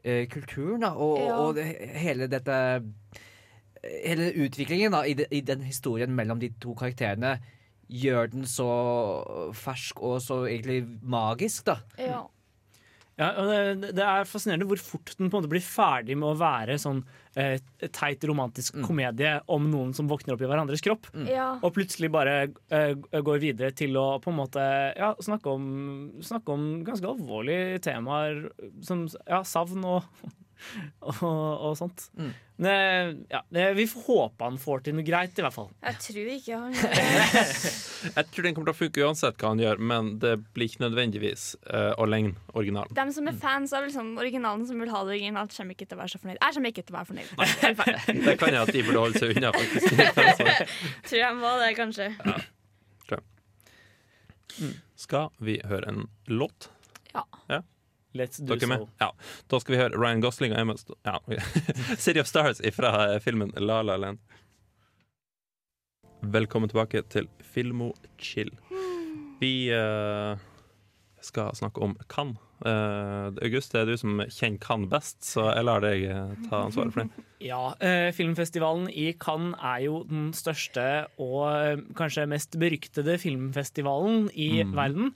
[0.06, 0.82] uh, kulturen.
[0.82, 1.38] da Og, Ja.
[1.38, 1.70] og det,
[2.04, 2.58] hele dette
[3.84, 7.38] Hele utviklingen da i, de, i den historien mellom de to karakterene
[7.94, 8.70] gjør den så
[9.54, 11.82] fersk og så egentlig magisk, da.
[12.00, 12.24] Ja.
[13.14, 16.32] Ja, og det, det er fascinerende hvor fort den på en måte blir ferdig med
[16.32, 17.04] å være sånn
[17.38, 17.60] eh,
[17.94, 18.88] teit romantisk Mm.
[18.88, 21.52] komedie om noen som våkner opp i hverandres kropp, ja.
[21.62, 24.64] og plutselig bare eh, går videre til å på en måte
[24.98, 25.68] ja, snakke, om,
[26.26, 28.48] snakke om ganske alvorlige temaer
[28.82, 30.10] som ja, savn og,
[31.11, 32.07] og, og sånt.
[32.18, 32.34] Mm.
[32.64, 33.41] Men, ja,
[33.74, 35.72] vi får håpe han får til noe greit, i hvert fall.
[35.82, 36.76] Jeg tror ikke han
[38.18, 40.84] Jeg tror den kommer til å funke uansett hva han gjør, men det blir ikke
[40.86, 42.93] nødvendigvis uh, å ligne originalen.
[42.93, 45.97] De som er fans av liksom originalen, som vil ha det originalt, kommer ikke til
[45.97, 46.39] å være så fornøyd.
[46.39, 47.30] Jeg kommer ikke til å være fornøyd.
[47.41, 47.49] Nei.
[48.28, 49.88] Det kan jeg at de burde holde seg unna, faktisk.
[51.09, 52.11] Tror jeg må det, kanskje.
[55.03, 56.70] Skal vi høre en låt?
[58.14, 58.78] Let's do Dere med?
[58.84, 58.89] so.
[59.01, 59.11] Ja.
[59.49, 61.18] Da skal vi høre Ryan Gosling og Emma St ja.
[62.03, 62.93] City of Stars fra
[63.24, 64.20] filmen La La Land.
[66.24, 67.91] Velkommen tilbake til Filmo
[68.22, 68.51] Chill.
[69.41, 70.38] Vi uh,
[71.24, 72.39] skal snakke om Cannes.
[72.64, 76.61] Uh, August, det er du som kjenner Cannes best, så jeg lar deg eh, ta
[76.70, 77.26] ansvaret for det.
[77.43, 80.86] Ja, uh, Filmfestivalen i Cannes er jo den største
[81.20, 84.72] og eh, kanskje mest beryktede filmfestivalen i Mm.
[84.80, 85.11] verden.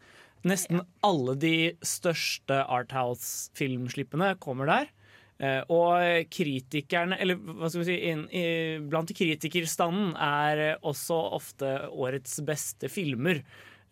[0.48, 4.92] Nesten alle de største Arthouse-filmslippene kommer der.
[5.38, 8.46] Eh, og kritikerne, eller hva skal vi si, inn, i,
[8.82, 13.44] blant kritikerstanden er også ofte årets beste filmer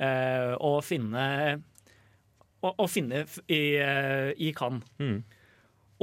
[0.01, 1.25] uh, å finne,
[2.65, 4.89] å, å finne i, uh, i Cannes.
[4.97, 5.19] Mm.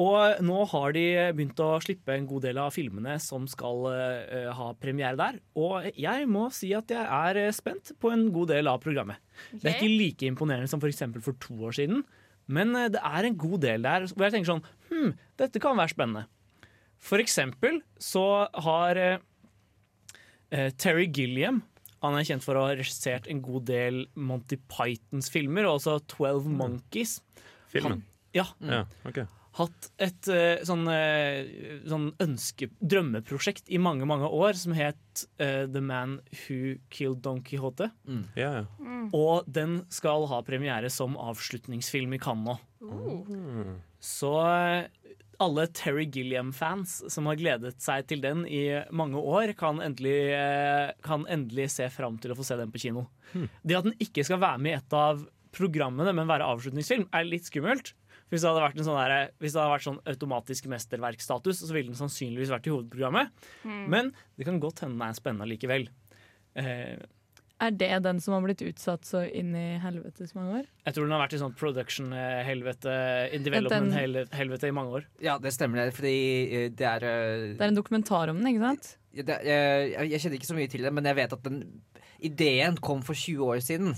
[0.01, 1.05] Og nå har de
[1.37, 5.41] begynt å slippe en god del av filmene som skal uh, ha premiere der.
[5.59, 9.21] Og jeg må si at jeg er eh, spent på en god del av programmet.
[9.53, 11.05] Det er ikke like imponerende som f.eks.
[11.19, 12.07] For, for to år siden,
[12.49, 15.77] men eh, det er en god del der hvor jeg tenker sånn Hm, dette kan
[15.77, 16.25] være spennende.
[17.03, 18.25] For eksempel så
[18.65, 21.63] har eh, Terry Gilliam
[22.03, 26.01] han er kjent for å ha regissert en god del Monty Pythons filmer, og også
[26.17, 27.21] 12 Monkeys.
[27.71, 28.03] Filmen.
[28.35, 29.23] Ja, Ja, ok.
[29.59, 35.69] Hatt et uh, sånn, uh, sånn ønske, drømmeprosjekt i mange, mange år som het uh,
[35.69, 37.91] The Man Who Killed Don Quixote.
[38.39, 38.65] Yeah.
[38.81, 39.11] Mm.
[39.17, 42.63] Og den skal ha premiere som avslutningsfilm i Cannes.
[42.81, 43.29] Uh.
[43.29, 43.77] Mm.
[44.03, 44.33] Så
[45.43, 50.35] alle Terry Gilliam-fans som har gledet seg til den i mange år, kan endelig,
[51.03, 53.09] kan endelig se fram til å få se den på kino.
[53.35, 55.25] Det at den ikke skal være med i et av
[55.55, 57.93] programmene, men være avslutningsfilm, er litt skummelt.
[58.33, 61.73] Hvis det hadde vært en sånn, der, hvis det hadde vært sånn automatisk mesterverkstatus, så
[61.77, 63.29] ville den sannsynligvis vært i hovedprogrammet.
[63.93, 65.85] Men det kan godt hende den er spennende likevel.
[66.57, 66.97] Eh,
[67.63, 70.65] Er det den som har blitt utsatt så inn i helvete så mange år?
[70.87, 72.95] jeg tror den har vært i sånn production-helvete
[73.37, 75.07] in development-helvete i mange år.
[75.23, 76.15] Ja, det stemmer det, fordi
[76.49, 78.91] eh, det er eh, Det er en dokumentar om den, ikke sant?
[79.13, 81.61] Ja, det, jeg, jeg kjenner ikke så mye til det, men jeg vet at den
[82.23, 83.95] ideen kom for 20 år siden.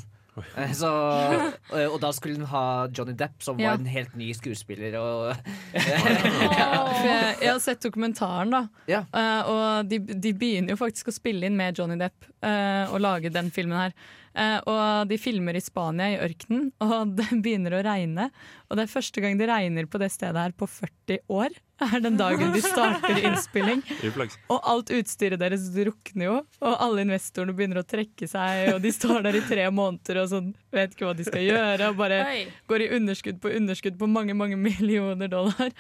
[0.57, 3.71] Eh, Så, og, og da skulle den ha Johnny Depp, som Ja.
[3.75, 4.97] var en helt ny skuespiller.
[4.99, 5.37] Og,
[5.75, 8.63] jeg, jeg har sett dokumentaren, da.
[8.91, 9.05] Ja.
[9.15, 13.01] Eh, og de, de begynner jo faktisk å spille inn med Johnny Depp eh, og
[13.05, 13.97] lage den filmen her.
[14.35, 18.29] Eh, og de filmer i Spania, i ørkenen, og det begynner å regne.
[18.75, 21.53] Og det er første gang det regner på det stedet her på 40 år.
[21.85, 23.85] Er den dagen de starter innspilling.
[24.51, 28.91] Og alt utstyret deres drukner jo, og alle investorene begynner å trekke seg, og de
[28.95, 32.19] står der i tre måneder og sånn, vet ikke hva de skal gjøre, og bare
[32.31, 32.41] Oi.
[32.71, 35.71] går i underskudd på underskudd på mange, mange millioner dollar.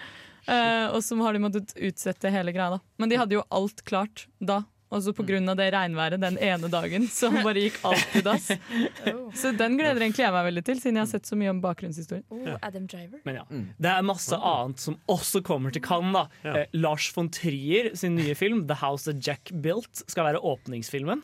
[0.44, 2.82] Uh, og så har de måttet utsette hele greia, da.
[3.00, 4.62] Men de hadde jo alt klart da.
[4.92, 5.14] Og så
[5.50, 8.50] av det regnværet den ene dagen, så bare gikk alt i dass.
[9.04, 9.28] Oh.
[9.36, 11.60] Så den gleder egentlig jeg meg veldig til, siden jeg har sett så mye om
[11.60, 12.24] bakgrunnshistorien.
[12.32, 13.20] Oh, Adam Driver.
[13.26, 13.66] Men ja, Mm.
[13.78, 16.14] Det er masse annet som også kommer til Cannes.
[16.14, 16.24] da.
[16.46, 16.54] Ja.
[16.62, 21.22] Eh, Lars von Trier sin nye film 'The House That Jack Built' skal være åpningsfilmen.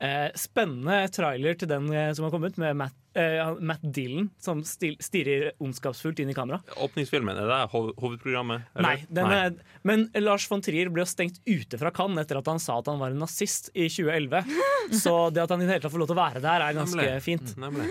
[0.00, 4.60] Eh, spennende trailer til den eh, som har kommet, med Matt, eh, Matt Dillon som
[4.64, 6.60] stirrer ondskapsfullt inn i kamera.
[6.84, 8.66] Åpningsfilmen, er det hov hovedprogrammet?
[8.74, 8.88] eller?
[8.88, 9.56] Nei, den Er,
[9.86, 12.90] Men Lars von Trier ble jo stengt ute fra Cannes etter at han sa at
[12.90, 14.44] han var en nazist i 2011.
[15.02, 16.78] Så det at han i det hele tatt får lov til å være der, er
[16.78, 17.22] ganske Nemlig.
[17.24, 17.54] fint.
[17.56, 17.90] Mm, Nemlig.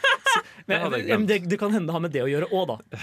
[0.70, 1.28] Men, glemt.
[1.28, 3.00] det, det kan hende det har med det å gjøre òg, da.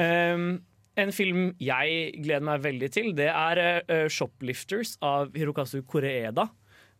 [0.00, 0.46] Um,
[1.02, 6.48] en film jeg gleder meg veldig til, det er uh, 'Shoplifters' av Hirokazu Koreeda.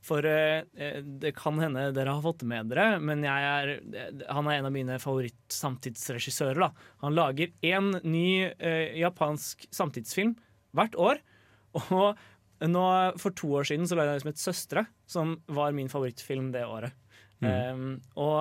[0.04, 3.72] For eh, eh, det kan hende dere har fått det med dere, men jeg er,
[3.92, 6.70] eh, han er en av mine favoritt-samtidsregissører.
[7.04, 8.48] Han lager én ny
[9.00, 10.34] japansk samtidsfilm
[10.76, 11.20] hvert år.
[11.90, 12.16] Og
[12.70, 12.86] nå,
[13.20, 16.66] for to år siden så lagde han liksom et 'Søstre', som var min favorittfilm det
[16.66, 16.96] året.
[17.40, 18.36] Um, og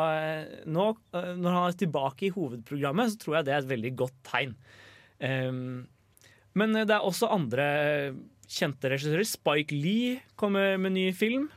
[0.67, 0.85] nå,
[1.15, 4.57] når han er tilbake i hovedprogrammet, så tror jeg det er et veldig godt tegn.
[5.23, 5.87] Um,
[6.59, 7.69] men det er også andre
[8.49, 9.27] kjente regissører.
[9.27, 11.47] Spike Lee kommer med ny film.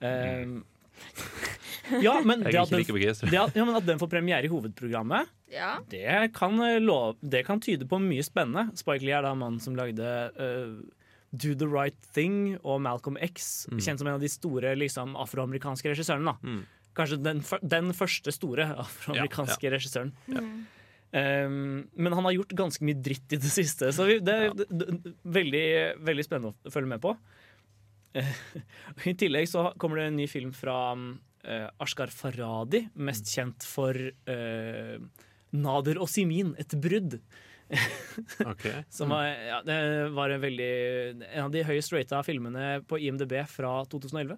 [0.00, 0.64] Um,
[2.04, 5.30] ja, men det at, den, det at, ja, men at den får premiere i hovedprogrammet,
[5.52, 5.76] Ja.
[5.90, 8.70] det kan, eh, lov, det kan tyde på mye spennende.
[8.78, 10.02] Spike Lee er da mannen som lagde
[10.38, 10.80] uh,
[11.34, 13.66] Do the Right Thing og Malcolm X.
[13.74, 16.32] Kjent som en av de store liksom, afroamerikanske regissørene.
[16.32, 16.38] da.
[16.42, 16.62] Mm.
[16.94, 20.14] Kanskje den, den første store afroamerikanske regissøren.
[21.14, 24.50] Um, men han har gjort ganske mye dritt i det siste, så det er
[25.22, 25.66] veldig,
[26.02, 27.14] veldig spennende å følge med på.
[28.18, 28.32] Eh,
[29.12, 33.94] I tillegg så kommer det en ny film fra uh, Ashkar Faradi, mest kjent for
[33.94, 34.96] uh,
[35.54, 37.20] Nader og Simin, et brudd.
[38.46, 38.66] Ok.
[38.92, 39.76] Som var, ja, det
[40.14, 40.74] var en, veldig,
[41.30, 44.36] en av de høyest rata filmene på IMDb fra 2011.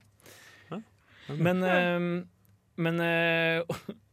[0.70, 0.80] Ja.
[1.34, 2.06] Men, eh,
[2.86, 3.78] men eh,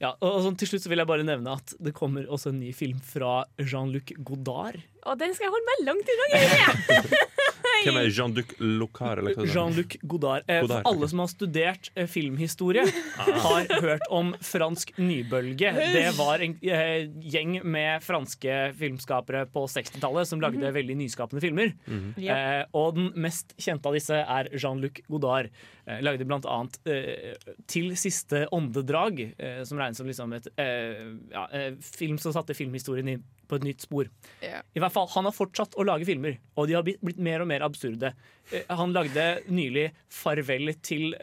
[0.00, 2.60] ja, og sånn, Til slutt så vil jeg bare nevne at det kommer også en
[2.62, 4.80] ny film fra Jean-Luc Godard.
[5.08, 7.20] Og den skal jeg holde meg langt unna!
[7.80, 9.22] Hvem er Jean-Luc Locard?
[9.48, 10.44] Jean-Luc Godard.
[10.48, 12.84] Eh, Godard, for alle som har studert eh, filmhistorie,
[13.16, 15.72] har hørt om fransk nybølge.
[15.94, 21.72] Det var en eh, gjeng med franske filmskapere på 60-tallet som lagde veldig nyskapende filmer.
[21.88, 25.48] eh, og den mest kjente av disse er Jean-Luc Godard.
[25.90, 27.34] Eh, lagde blant annet eh,
[27.66, 32.54] 'Til siste åndedrag', eh, som regnes som liksom et eh, ja, eh, film som satte
[32.54, 34.06] filmhistorien inn på et nytt spor.
[34.42, 34.62] Yeah.
[34.76, 37.48] I hvert fall, Han har fortsatt å lage filmer, og de har blitt, mer og
[37.50, 38.12] mer absurde.
[38.52, 41.14] Eh, Han lagde nylig 'Farvel til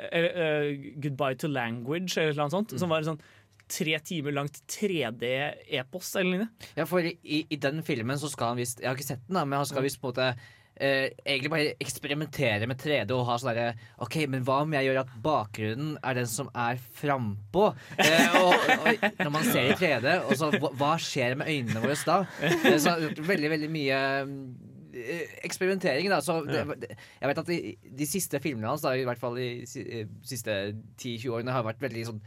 [1.00, 3.22] Goodbye to Language', eller noe sånt, som var en sånn
[3.68, 6.70] tre timer langt 3D-epos eller lignende.
[6.76, 9.36] Ja, for i, i den filmen så skal han visst Jeg har ikke sett den,
[9.36, 10.30] da, men han skal visst på en måte
[10.80, 14.88] eh, egentlig bare eksperimentere med 3D og ha sånn derre OK, men hva om jeg
[14.88, 17.70] gjør at bakgrunnen er den som er frampå?
[17.98, 21.84] Eh, og, og når man ser i 3D, og så hva, hva skjer med øynene
[21.84, 22.20] våre da?
[22.44, 24.02] Eh, så veldig, veldig mye
[24.98, 26.22] eh, eksperimentering, da.
[26.24, 27.60] Så det, det, jeg vet at de,
[28.02, 30.60] de siste filmene hans, da, i hvert fall de eh, siste
[31.00, 32.22] 10-20 årene, har vært veldig sånn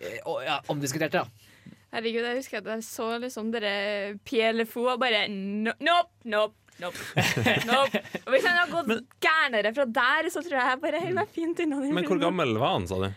[0.00, 1.50] eh, ja, omdiskuterte, da.
[1.90, 7.24] Herregud, jeg husker at jeg så liksom dere Pierre Lefou og bare Nope, nope, nope.
[7.70, 8.00] nope.
[8.24, 11.34] Og hvis han hadde gått gærnere fra der, så tror jeg jeg bare holder meg
[11.34, 13.10] fint unna den Men hvor gammel var han, sa du?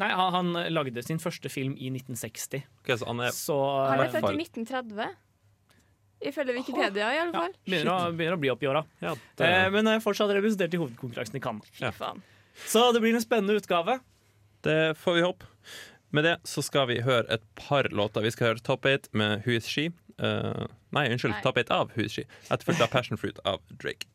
[0.00, 2.62] Nei, han, han lagde sin første film i 1960.
[2.82, 5.18] Okay, så han er Så Han er hvert født i 1930.
[6.30, 7.52] Ifølge Wikipedia, i alle fall.
[7.64, 8.82] Begynner å, begynner å bli opp i åra.
[9.00, 11.70] Ja, det, Eh, men er fortsatt representert i hovedkonkurransen i Cannes.
[11.80, 11.92] Ja.
[12.68, 14.00] Så det blir en spennende utgave.
[14.62, 15.46] det får vi håpe.
[16.12, 18.20] Med det så skal vi høre et par låter.
[18.20, 19.90] Vi skal høre Top 8 med Who Is She.
[20.20, 21.34] Eh, nei, unnskyld.
[21.34, 21.64] Nei.
[21.64, 24.08] 8 av Is Etterfulgt av Passion Fruit av Drake.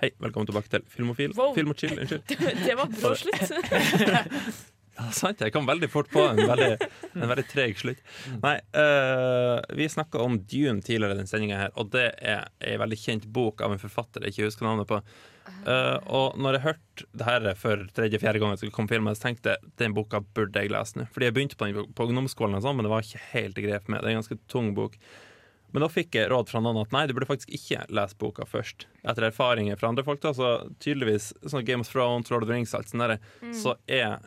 [0.00, 1.32] Hei, velkommen tilbake til Filmofil.
[1.36, 1.54] Wow.
[1.56, 2.28] Film og chill, unnskyld.
[2.66, 3.48] Det var brå slutt.
[5.00, 8.02] Ja, sant, jeg kom veldig fort på en veldig, en veldig treg slutt.
[8.42, 12.74] Nei, uh, vi snakka om Dune tidligere i den sendinga her, og det er ei
[12.82, 14.98] veldig kjent bok av en forfatter jeg ikke husker navnet på.
[15.68, 19.54] Eh, og når jeg hørte det her for tredje-fjerde gang jeg komme filmen, så tenkte
[19.54, 21.08] jeg den boka burde jeg lese nå.
[21.12, 23.66] Fordi jeg begynte på den på ungdomsskolen, og sånn, men det var ikke helt i
[23.66, 24.00] grep med.
[24.00, 24.96] Det er en ganske tung bok.
[25.70, 28.46] Men da fikk jeg råd fra noen at nei, du burde faktisk ikke lese boka
[28.48, 28.88] først.
[29.04, 30.22] Etter erfaringer fra andre folk.
[30.24, 30.48] da, Så
[30.82, 33.20] tydeligvis sånn Game of Thrones, Lord of the Rings, alt sånt der,
[33.54, 34.18] så er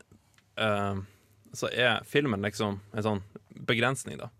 [0.62, 1.02] uh,
[1.54, 3.22] Så er filmen liksom en sånn
[3.68, 4.32] begrensning, da.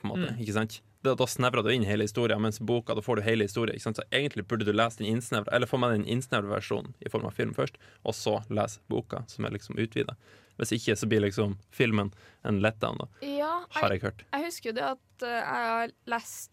[0.00, 0.80] På en måte, ikke sant?
[1.08, 3.74] Da, da snevrer du inn hele historien, mens boka da får du hele historien.
[3.78, 4.00] Ikke sant?
[4.00, 7.24] Så egentlig burde du lese den innsnevra, eller få med den innsnevra versjonen i form
[7.30, 10.14] av film først, og så lese boka, som er liksom utvida.
[10.58, 12.08] Hvis ikke så blir liksom filmen
[12.48, 14.24] en letdown, da, Ja, har jeg, jeg hørt.
[14.34, 16.50] jeg husker jo det at uh, jeg har lest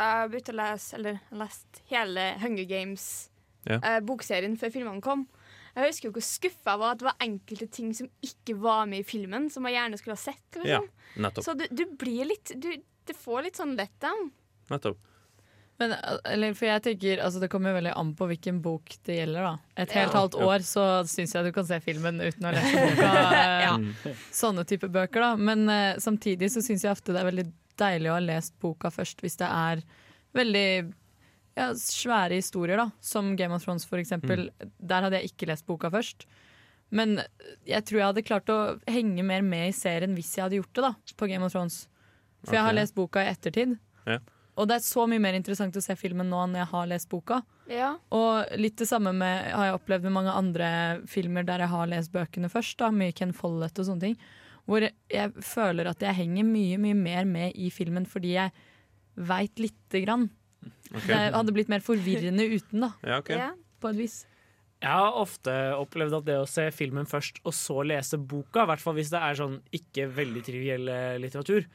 [0.00, 5.26] Jeg har begynt å lese Eller lest hele Hunger Games-bokserien før filmene kom.
[5.74, 8.86] Jeg husker jo hvor skuffa jeg var at det var enkelte ting som ikke var
[8.90, 10.48] med i filmen, som jeg gjerne skulle ha sett.
[10.58, 10.88] Liksom.
[11.20, 11.30] Ja.
[11.44, 12.70] Så du, du blir litt du,
[13.06, 14.30] Det får litt sånn letdown.
[14.70, 14.98] nettopp.
[15.80, 15.94] Men,
[16.28, 19.42] eller, for jeg tenker, altså, Det kommer jo veldig an på hvilken bok det gjelder.
[19.46, 20.18] da Et helt Ja.
[20.18, 23.12] halvt år så syns jeg du kan se filmen uten å lese boka.
[23.64, 23.78] ja.
[24.30, 27.46] Sånne type bøker da Men uh, samtidig så syns jeg ofte det er veldig
[27.80, 29.80] deilig å ha lest boka først hvis det er
[30.36, 30.92] veldig
[31.56, 34.50] ja, svære historier, da som Game of Thrones for eksempel.
[34.78, 36.26] Der hadde jeg ikke lest boka først.
[36.92, 37.22] Men
[37.66, 40.74] jeg tror jeg hadde klart å henge mer med i serien hvis jeg hadde gjort
[40.76, 41.86] det da på Game of Thrones.
[42.44, 43.76] For jeg har lest boka i ettertid.
[44.08, 44.18] Ja.
[44.60, 47.08] Og det er så mye mer interessant å se filmen nå enn jeg har lest
[47.12, 47.40] boka.
[47.70, 47.94] Ja.
[48.12, 50.70] Og litt det samme med, har jeg opplevd med mange andre
[51.08, 52.76] filmer der jeg har lest bøkene først.
[52.82, 54.18] da, Mye Ken Follett og sånne ting.
[54.68, 58.52] Hvor jeg føler at jeg henger mye mye mer med i filmen fordi jeg
[59.16, 60.28] veit lite grann.
[60.90, 61.08] Okay.
[61.08, 63.38] Det hadde blitt mer forvirrende uten, da, Ja, okay.
[63.40, 63.52] Ja.
[63.80, 64.18] på et vis.
[64.80, 68.70] Jeg har ofte opplevd at det å se filmen først og så lese boka, i
[68.70, 71.66] hvert fall hvis det er sånn ikke veldig triviell eh, litteratur,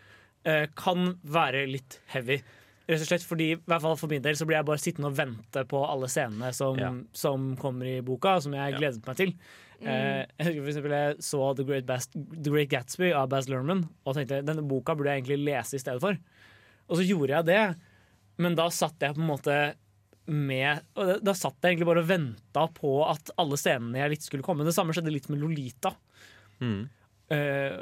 [0.76, 2.40] kan være litt heavy.
[2.86, 5.10] Rett og slett fordi, i hvert fall for min del, så blir jeg bare sittende
[5.10, 6.92] og vente på alle scenene som, Ja.
[7.18, 8.92] som kommer i boka, som jeg Ja.
[8.92, 9.34] meg til.
[9.82, 9.90] Mm.
[9.92, 13.90] jeg husker for eksempel jeg så The Great, Bas The Great Gatsby av Baz Luhrmann
[14.06, 16.18] og tenkte denne boka burde jeg egentlig lese i stedet for.
[16.90, 17.76] Og så gjorde jeg det,
[18.38, 19.58] men da satt jeg på en måte
[20.28, 24.22] med og da- satt jeg egentlig bare og venta på at alle scenene jeg litt
[24.24, 24.64] skulle komme.
[24.64, 25.94] Det samme skjedde litt med Lolita.
[26.62, 26.90] Mm.
[27.30, 27.78] Eh,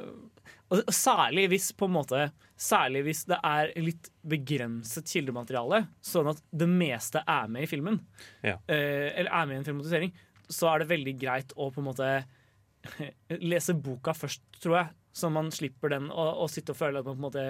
[0.73, 2.31] og og særlig hvis på en måte
[2.63, 7.97] Særlig hvis det er litt begrenset kildemateriale, sånn at det meste er med i filmen,
[8.45, 8.53] Ja.
[8.71, 10.13] eh, eller er med i en filmatisering,
[10.47, 12.07] så er det veldig greit å på en måte
[13.51, 14.93] lese boka først, tror jeg.
[15.13, 17.45] Så man slipper den å, å sitte og føle at man på en måte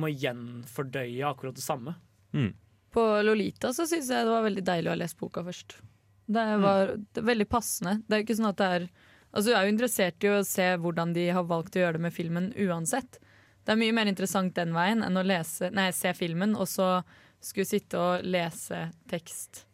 [0.00, 1.96] må gjenfordøye akkurat det samme.
[2.94, 5.76] På Lolita så syns jeg det var veldig deilig å ha lest boka først.
[6.30, 7.98] Det var det er veldig passende.
[8.06, 8.88] Det er jo ikke sånn at det er
[9.30, 12.04] Altså, Du er jo interessert i å se hvordan de har valgt å gjøre det
[12.08, 13.20] med filmen uansett.
[13.64, 17.02] Det er mye mer interessant den veien enn å lese, nei, se filmen og så
[17.40, 19.64] skulle sitte og lese tekst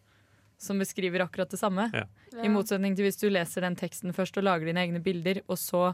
[0.58, 1.88] som beskriver akkurat det samme.
[1.92, 2.06] Ja.
[2.42, 5.58] I motsetning til hvis du leser den teksten først og lager dine egne bilder, og
[5.60, 5.90] så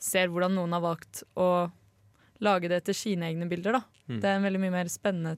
[0.00, 1.68] ser hvordan noen har valgt å
[2.44, 3.78] lage det etter sine egne bilder.
[3.78, 3.82] da.
[4.08, 4.20] Mm.
[4.20, 5.36] Det er en veldig mye mer spennende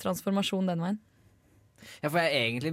[0.00, 1.00] transformasjon den veien.
[2.02, 2.72] Ja, for jeg er egentlig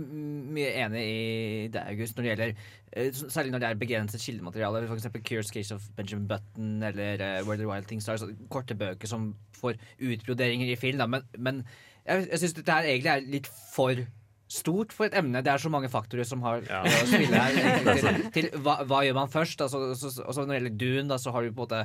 [0.58, 2.54] mye enig i det, August, når det gjelder
[2.94, 4.84] eh, Særlig når det er begrenset kildemateriale.
[4.90, 8.32] For eksempel Curious Case of Benjamin Button eller uh, Where the Wild Things Are.
[8.54, 11.00] Korte bøker som får utbroderinger i film.
[11.02, 11.08] Da.
[11.10, 11.64] Men, men
[12.08, 14.04] jeg, jeg syns dette her egentlig er litt for
[14.48, 15.42] stort for et emne.
[15.44, 16.84] Det er så mange faktorer som har Ja.
[16.88, 17.58] å spille her.
[17.98, 19.60] Til, til hva, hva gjør man først?
[19.66, 21.68] Altså, så, så, og så når det gjelder Dune, da, så har du på en
[21.68, 21.82] måte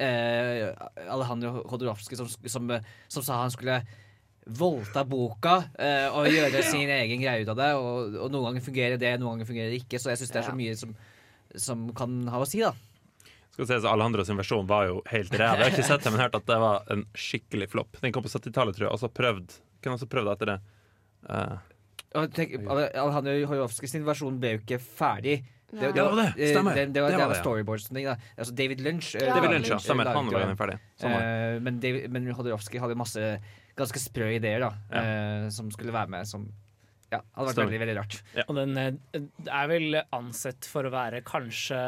[0.00, 0.64] eh,
[1.06, 2.70] Alejandro Hodorowski som, som,
[3.08, 3.78] som sa han skulle
[4.46, 7.70] voldta boka eh, og gjøre sin egen greie ut av det.
[7.78, 10.00] Og, og noen ganger fungerer det, noen ganger fungerer det ikke.
[10.00, 10.94] Så jeg syns det er så mye som,
[11.68, 12.72] som kan ha å si, da.
[13.50, 15.58] Skal se, så Alejandro sin versjon var jo helt ræv.
[15.58, 17.98] Jeg har ikke sett det, men hørt at det var en skikkelig flopp.
[18.02, 18.94] Den kom på 70-tallet, tror jeg.
[18.94, 20.58] Og så prøvd Kunne også prøvde etter det?
[21.24, 21.56] Uh.
[22.20, 25.38] Og tenk, Alejandro Hodorowski sin versjon ble jo ikke ferdig.
[25.70, 26.24] Det, det, det var det.
[26.34, 26.74] eh, Stemmer.
[26.74, 27.84] det, det, var, Det det var var storyboards.
[27.90, 28.16] og ting, da.
[28.36, 29.12] Altså David Lynch.
[29.14, 29.78] eh, Ja, David Lunch, ja.
[29.78, 30.10] Stemmer.
[30.10, 30.78] Han jo- ferdig.
[31.04, 31.20] Var det.
[31.30, 33.22] Eh, men, David, men Hodorowski hadde masse
[33.78, 36.28] ganske sprø ideer da eh, som skulle være med.
[36.28, 36.48] Som
[37.10, 38.18] ja, hadde vært veldig veldig rart.
[38.46, 41.78] Og den eh, er vel ansett for å være kanskje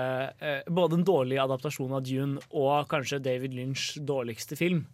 [0.43, 4.87] eh, både en dårlig adaptasjon av Dune og kanskje David Lynchs dårligste film.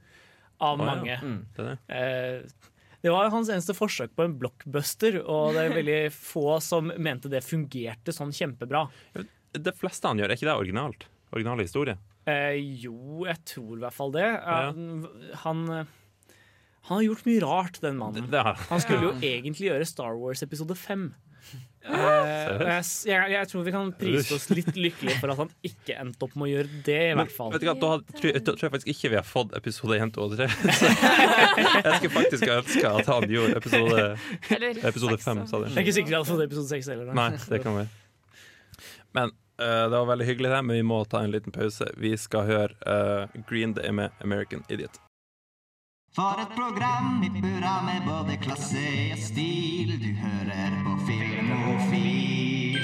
[0.59, 0.85] av ja.
[0.85, 1.21] mange.
[1.23, 1.39] Mm.
[1.55, 1.79] Det det.
[1.95, 6.91] Eh, det var hans eneste forsøk på en blockbuster, og det er veldig få som
[6.99, 8.89] mente det fungerte sånn kjempebra.
[9.55, 11.07] Det fleste han gjør, er ikke det originalt?
[11.31, 11.95] Originale historie?
[12.29, 14.27] Eh, jo, jeg tror i hvert fall det.
[14.27, 14.59] Ja.
[15.45, 15.63] Han,
[16.89, 18.29] han, har gjort mye rart, den mannen.
[18.69, 21.11] Han skulle jo egentlig gjøre Star Wars episode fem.
[21.89, 25.53] Eh, og jeg, jeg, jeg tror vi kan prise oss litt lykkelige for at han
[25.65, 27.53] ikke endte opp med å gjøre det, i hvert fall.
[27.55, 29.55] vet du hva, da, hadde- tror, jeg- da tror jeg faktisk ikke vi har fått
[29.57, 30.49] episode 1, 2 og 3.
[30.81, 34.05] Så jeg skulle faktisk ønske at han gjorde episode,
[34.51, 35.43] episode seks, 5.
[35.47, 35.63] da.
[35.65, 35.71] det.
[35.71, 37.13] Jeg er ikke sikker jeg hadde fått episode seks heller.
[37.17, 37.87] Nei, det kan vi
[39.17, 41.89] Men uh, det var veldig hyggelig, det, men vi må ta en liten pause.
[41.97, 45.01] Vi skal høre uh, Green Day med American Idiot.
[46.17, 49.93] For et program i burra med både klasse og stil.
[50.01, 52.79] Du hører på Filmofil.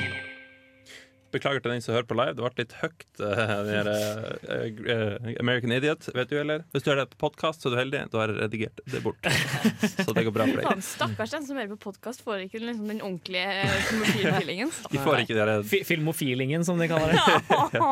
[1.35, 2.35] Beklager til den som hører på live.
[2.37, 6.07] Det ble litt høyt, eh, den her, eh, eh, American Idiot.
[6.15, 6.63] Vet du, eller?
[6.71, 8.03] Hvis du hører det på podkast, så er du heldig.
[8.13, 9.19] Da har jeg redigert det bort.
[9.25, 10.85] Så det går bra for deg.
[10.87, 14.71] Stakkars den som hører på podkast, får ikke liksom den ordentlige homofile-feelingen.
[14.95, 17.83] De får ikke de der- Filmofilingen, som de kaller det.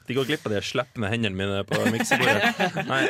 [0.10, 2.84] De går glipp av de med hendene mine på miksebordet.
[2.92, 3.02] Nei,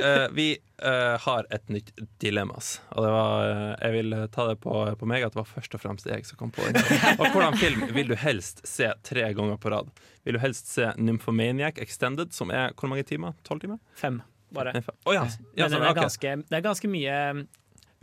[0.00, 0.48] eh, vi
[0.82, 1.90] eh, har et nytt
[2.22, 2.80] dilemmas.
[2.94, 5.74] Og det var, uh, jeg vil ta det på, på meg at det var først
[5.78, 6.82] og fremst jeg som kom på det.
[7.20, 9.90] Og hvordan film vil du helst se tre ganger på rad?
[10.24, 13.34] Vil du helst se Nymphomaniac Extended, som er hvor mange timer?
[13.46, 13.78] Tolv timer?
[13.96, 14.20] Fem,
[14.54, 14.74] bare.
[14.80, 14.94] Fem.
[15.04, 15.24] Oh, ja.
[15.56, 17.42] ja Men sånn, det, er ganske, det er ganske mye um,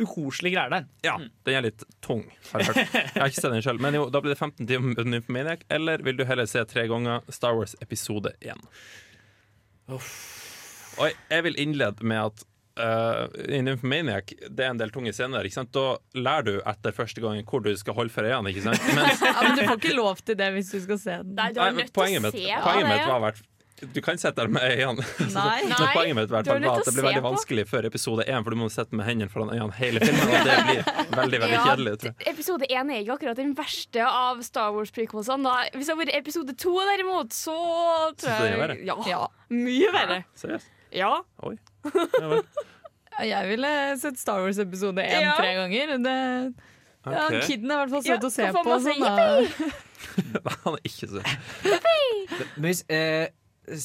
[0.02, 0.88] ukoselige greier der.
[1.06, 1.16] Ja,
[1.48, 2.82] den er litt tung, har jeg hørt.
[3.16, 5.64] Jeg har ikke sett den selv, men jo, da blir det 15 timer Nymphomaniac.
[5.72, 8.66] Eller vil du heller se tre ganger Star Wars episode 1?
[9.92, 10.02] Og
[11.06, 12.44] jeg- jeg vil innlede med at
[12.80, 15.48] uh, i Nymphomaniac det er en del tunge scener.
[15.48, 15.72] Ikke sant?
[15.76, 18.52] Da lærer du etter første gangen hvor du skal holde for øynene.
[18.54, 18.86] Ikke sant?
[18.98, 21.36] Mens, Ja, men du får ikke lov til det hvis du skal se den.
[21.40, 23.44] Nei, du er nødt poenget til å mitt, se poenget mitt var hvert
[23.92, 25.04] du kan sitte der med øynene.
[25.36, 25.58] Nei.
[25.68, 27.28] Men Nei, poenget mitt hvert fall var at det blir veldig på.
[27.34, 30.32] vanskelig før episode 1, for du må sitte med hendene foran øynene hele filmen.
[30.32, 30.80] Og det blir
[31.18, 31.96] veldig veldig Ja, kjedelig.
[32.00, 32.28] Tror jeg.
[32.32, 35.58] Episode én er ikke akkurat den verste av Star Wars-prequelsene.
[35.76, 37.58] Hvis det hadde vært episode to, derimot, så
[38.16, 38.80] tror jeg, så det er verre?
[38.88, 39.22] Ja, Ja.
[39.52, 40.22] mye verre.
[40.40, 40.72] Seriøst?
[40.96, 41.12] Ja.
[41.44, 41.58] Oi.
[41.94, 42.42] Ja.
[43.24, 43.70] Jeg ville
[44.02, 45.36] sett Star Wars episode én Ja.
[45.40, 45.94] tre ganger.
[46.04, 46.16] Det,
[47.06, 48.76] ja, kiden Kidden er i hvert fall Ja, søt å se på.
[48.84, 50.52] Sånn, da.
[50.66, 51.32] Han er ikke søt.
[52.58, 53.28] Men hvis eh,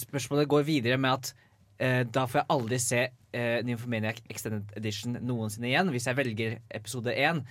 [0.01, 1.33] spørsmålet går videre med at
[1.79, 6.59] eh, da får jeg aldri se eh, Nymphomaniac Extended Edition noensinne igjen, hvis jeg velger
[6.81, 7.45] episode én.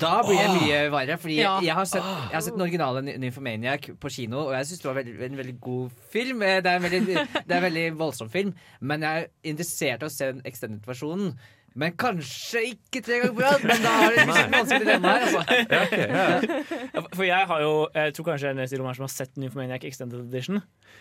[0.00, 1.60] Da blir det mye verre, fordi Ja.
[1.62, 4.80] jeg, har sett, jeg har sett den originale Ny- Nymphomaniac på kino, og jeg syns
[4.82, 6.42] det var veldig, en veldig god film.
[6.42, 7.04] Eh, Det er en veldig,
[7.46, 11.36] det er en veldig voldsom film, men jeg er interessert i å se den extended-versjonen.
[11.74, 15.24] Men kanskje ikke tre ganger på rad, men da har det litt vanskelig dilemma her.
[15.26, 15.42] Altså.
[16.94, 19.40] Ja, For jeg har jo Jeg tror kanskje jeg er den eneste som har sett
[19.42, 20.60] Nymphomaniac Extended Edition.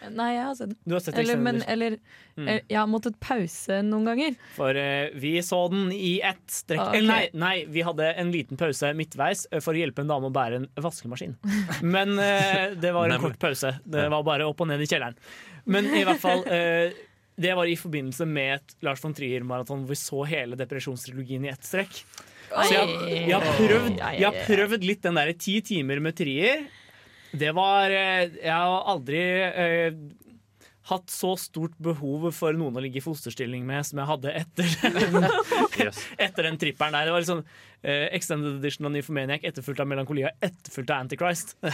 [0.09, 0.79] Nei, jeg har sett den.
[0.89, 1.99] Du har sett Eller, men, eller
[2.33, 2.47] Mm.
[2.65, 4.33] jeg har måttet pause noen ganger.
[4.55, 6.79] For uh, vi så den i ett strekk.
[6.81, 6.95] Ah, ok.
[6.97, 10.31] Eller nei, nei, vi hadde en liten pause midtveis eh, for å hjelpe en dame
[10.31, 11.35] å bære en vaskemaskin.
[11.85, 13.75] Men uh, det var en kort pause.
[13.85, 15.13] Det var bare opp og ned i kjelleren.
[15.69, 16.97] Men i hvert fall eh,
[17.35, 21.51] Det var i forbindelse med et Lars von Trier-maraton hvor vi så hele depresjonstrilogien i
[21.53, 22.03] ett strekk.
[22.53, 26.67] Så jeg, jeg, har prøvd, jeg har prøvd litt den derre ti timer med Trier.
[27.33, 29.95] Det var eh, Jeg har aldri eh,
[30.91, 34.73] hatt så stort behov for noen å ligge i fosterstilling med som jeg hadde etter
[35.83, 36.01] Yes.
[36.25, 37.07] etter den tripperen der.
[37.07, 41.55] Det var liksom eh, Extended edition av Nymphomaniac etterfulgt av Melankolia, etterfulgt av Antichrist.
[41.63, 41.71] Ja.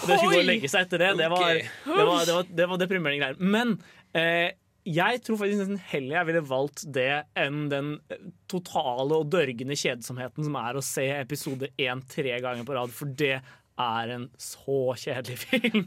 [0.06, 1.10] det skulle gå og legge seg etter det.
[1.20, 1.68] Det var, okay.
[1.84, 3.42] det var, det var, det var deprimerende greier.
[3.42, 3.76] Men
[4.16, 4.54] eh,
[4.88, 7.08] jeg tror faktisk nesten heller jeg ville valgt det
[7.38, 12.66] enn den eh, totale og dørgende kjedsomheten som er å se episode én tre ganger
[12.66, 13.36] på rad, for det
[13.82, 15.86] er en så kjedelig film.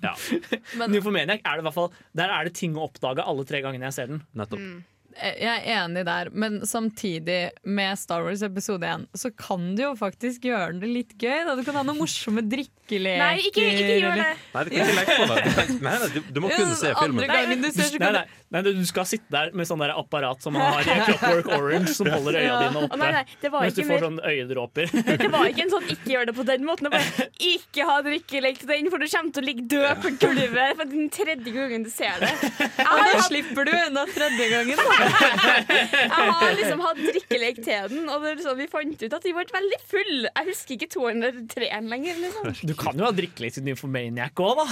[0.79, 3.61] Men- Nymphomaniac er det i hvert fall Der er det ting å oppdage alle tre
[3.65, 4.23] gangene jeg ser den.
[4.35, 4.59] Nettopp.
[4.63, 4.83] Mm.
[5.15, 9.93] Jeg er enig der, men samtidig, med Star Wars episode 1, så kan du jo
[9.95, 11.45] faktisk gjøre det litt gøy.
[11.47, 11.53] Da.
[11.55, 12.43] Du kan ha noen morsomme
[12.85, 13.21] drikkeleker.
[13.21, 14.25] Nei, ikke, ikke gjør det.
[14.53, 15.65] Nei, du kan ikke på det.
[15.85, 17.25] Nei, nei, du, du må kunne se filmen.
[17.25, 18.23] Gangen du ser, Nei, kan nei,
[18.55, 21.93] nei, du skal sitte der med sånn der apparat som man har i Clockwork Orange,
[21.97, 22.99] som holder øya dine oppe.
[23.01, 24.93] nei, det var Mens du får sånn øyedråper.
[25.25, 26.89] Det var ikke en sånn 'ikke gjør det på den måten'.
[26.93, 30.75] Bare 'ikke ha drikkelek til den', for du kommer til å ligge død på gulvet
[30.77, 32.29] for den tredje gangen du ser det.
[32.59, 34.77] Jeg det har, da slipper du unna tredje gangen.
[34.77, 35.55] Da.
[35.65, 39.33] jeg har liksom hatt drikkelek til den, og det liksom, vi fant ut at vi
[39.35, 40.13] ble veldig full.
[40.27, 42.19] Jeg husker ikke toeren eller treeren lenger.
[42.21, 42.53] Liksom.
[42.69, 44.65] Du kan jo ha drikke til Nymphomaniac òg, da.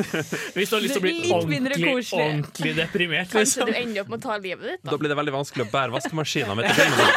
[0.56, 3.28] Hvis du har lyst til å bli ordentlig, ordentlig deprimert.
[3.32, 3.66] Kanskje Liksom.
[3.70, 4.82] du ender opp med å ta livet ditt.
[4.84, 4.96] Da Da.
[5.02, 7.08] blir det veldig vanskelig å bære vaskemaskina mi til filmen.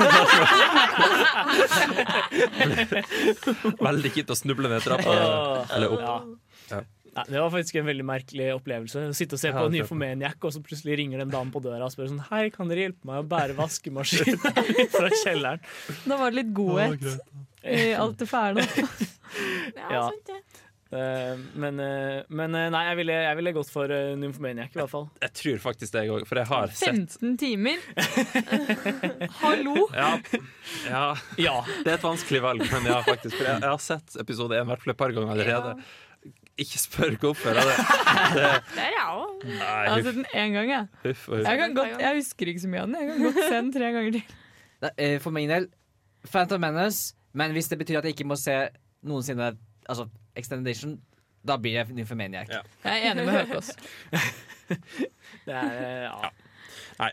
[3.87, 5.15] veldig kjipt å snuble ned trappa.
[5.75, 6.01] Eller opp.
[6.03, 6.17] ja.
[7.17, 7.23] Ja.
[7.25, 9.07] Det var faktisk en veldig merkelig opplevelse.
[9.09, 11.57] Å sitte og se på Ja, Nymphomaniac, og så plutselig ringer det en dame på
[11.65, 14.37] døra og spør sånn Hei, kan dere hjelpe meg å bære vaskemaskinen
[14.93, 15.63] fra kjelleren?
[16.05, 17.01] Da var det litt godhet
[17.65, 18.61] i alt det fæle.
[19.75, 20.01] Ja, Ja.
[20.11, 20.41] sant det.
[20.87, 24.79] Eh, men, eh, men eh, nei, jeg ville, jeg ville gått for uh, Nymphomaniac, i
[24.79, 25.09] hvert fall.
[25.19, 27.81] Jeg tror faktisk det, jeg òg, for jeg har sett 15 timer!
[29.41, 29.73] Hallo!
[29.91, 30.13] ja,
[30.87, 31.03] ja,
[31.43, 31.55] Ja.
[31.83, 33.35] det er et vanskelig valg, men ja, faktisk.
[33.35, 35.75] For jeg, jeg har sett episode 1 i hvert fall et par ganger allerede.
[36.57, 37.53] Ikke spør hvorfor.
[37.59, 37.65] Det,
[38.39, 39.43] det, Det er jeg òg.
[39.43, 40.87] Jeg har sett den én gang, jeg.
[41.03, 41.43] huff, huff.
[41.43, 42.97] Jeg, kan godt, jeg husker ikke så mye av den.
[43.03, 45.21] Jeg kan godt se den tre ganger til.
[45.27, 45.67] For min del
[46.31, 48.55] Phantom Menace, men hvis det betyr at jeg ikke må se
[49.05, 49.53] noensinne
[49.87, 50.97] Altså Extended Edition,
[51.47, 52.49] da blir jeg Nymphomaniac.
[52.51, 52.59] Ja.
[52.83, 53.69] Jeg er enig med Høkås.
[55.47, 55.69] Det er,
[56.03, 56.11] ja.
[56.11, 56.29] ja.
[56.97, 57.11] Nei.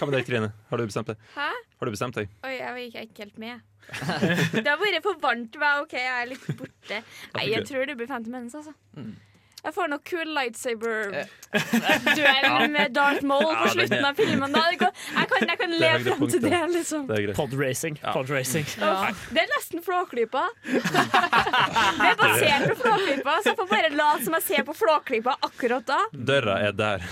[0.00, 0.48] Hva med deg, Trine?
[0.70, 1.20] Har du bestemt deg?
[1.36, 1.48] Hæ?
[1.78, 2.32] Har du bestemt deg?
[2.42, 3.60] Oi, jeg gikk ikke helt med.
[4.56, 5.58] det har vært for varmt.
[5.60, 5.72] Hva?
[5.84, 7.00] OK, jeg er litt borte.
[7.36, 8.74] Nei, jeg tror det blir Phantom Menace, altså.
[8.96, 9.12] Mm.
[9.64, 10.34] Jeg får noe cool Eh.
[10.38, 14.52] lightsaber-duell med Darth Maul på Ja, slutten av filmen.
[14.52, 14.60] Da.
[14.70, 17.06] Jeg kan, jeg kan, jeg kan le er frem til det, liksom.
[17.38, 17.98] Podracing.
[18.02, 18.12] Ja.
[18.12, 18.64] Podracing.
[18.78, 19.10] Ja.
[19.34, 20.44] Det er nesten Flåklypa.
[20.64, 20.70] det
[22.10, 25.84] er basert på Flåklypa, så jeg får bare late som jeg ser på Flåklypa akkurat
[25.88, 25.98] da.
[26.12, 26.98] Døra er der.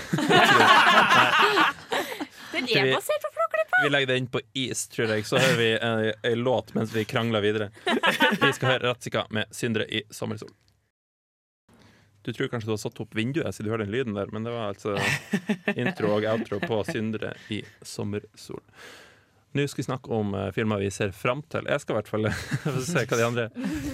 [2.51, 3.75] Den er basert på Flåklypa.
[3.83, 5.21] Vi legger det inn på is, tror jeg.
[5.27, 5.97] Så hører vi en,
[6.31, 7.67] en låt mens vi krangler videre.
[7.85, 10.53] Vi skal høre Ratzika med 'Syndere i sommersol'.
[12.27, 14.43] Du tror kanskje du har satt opp vinduet siden du hører den lyden der, men
[14.43, 14.97] det var altså
[15.79, 18.59] intro og outro på 'Syndere i sommersol'.
[19.55, 21.63] Nå skal vi snakke om uh, filmer vi ser fram til.
[21.71, 22.27] Jeg skal i hvert fall
[22.89, 23.45] se hva de andre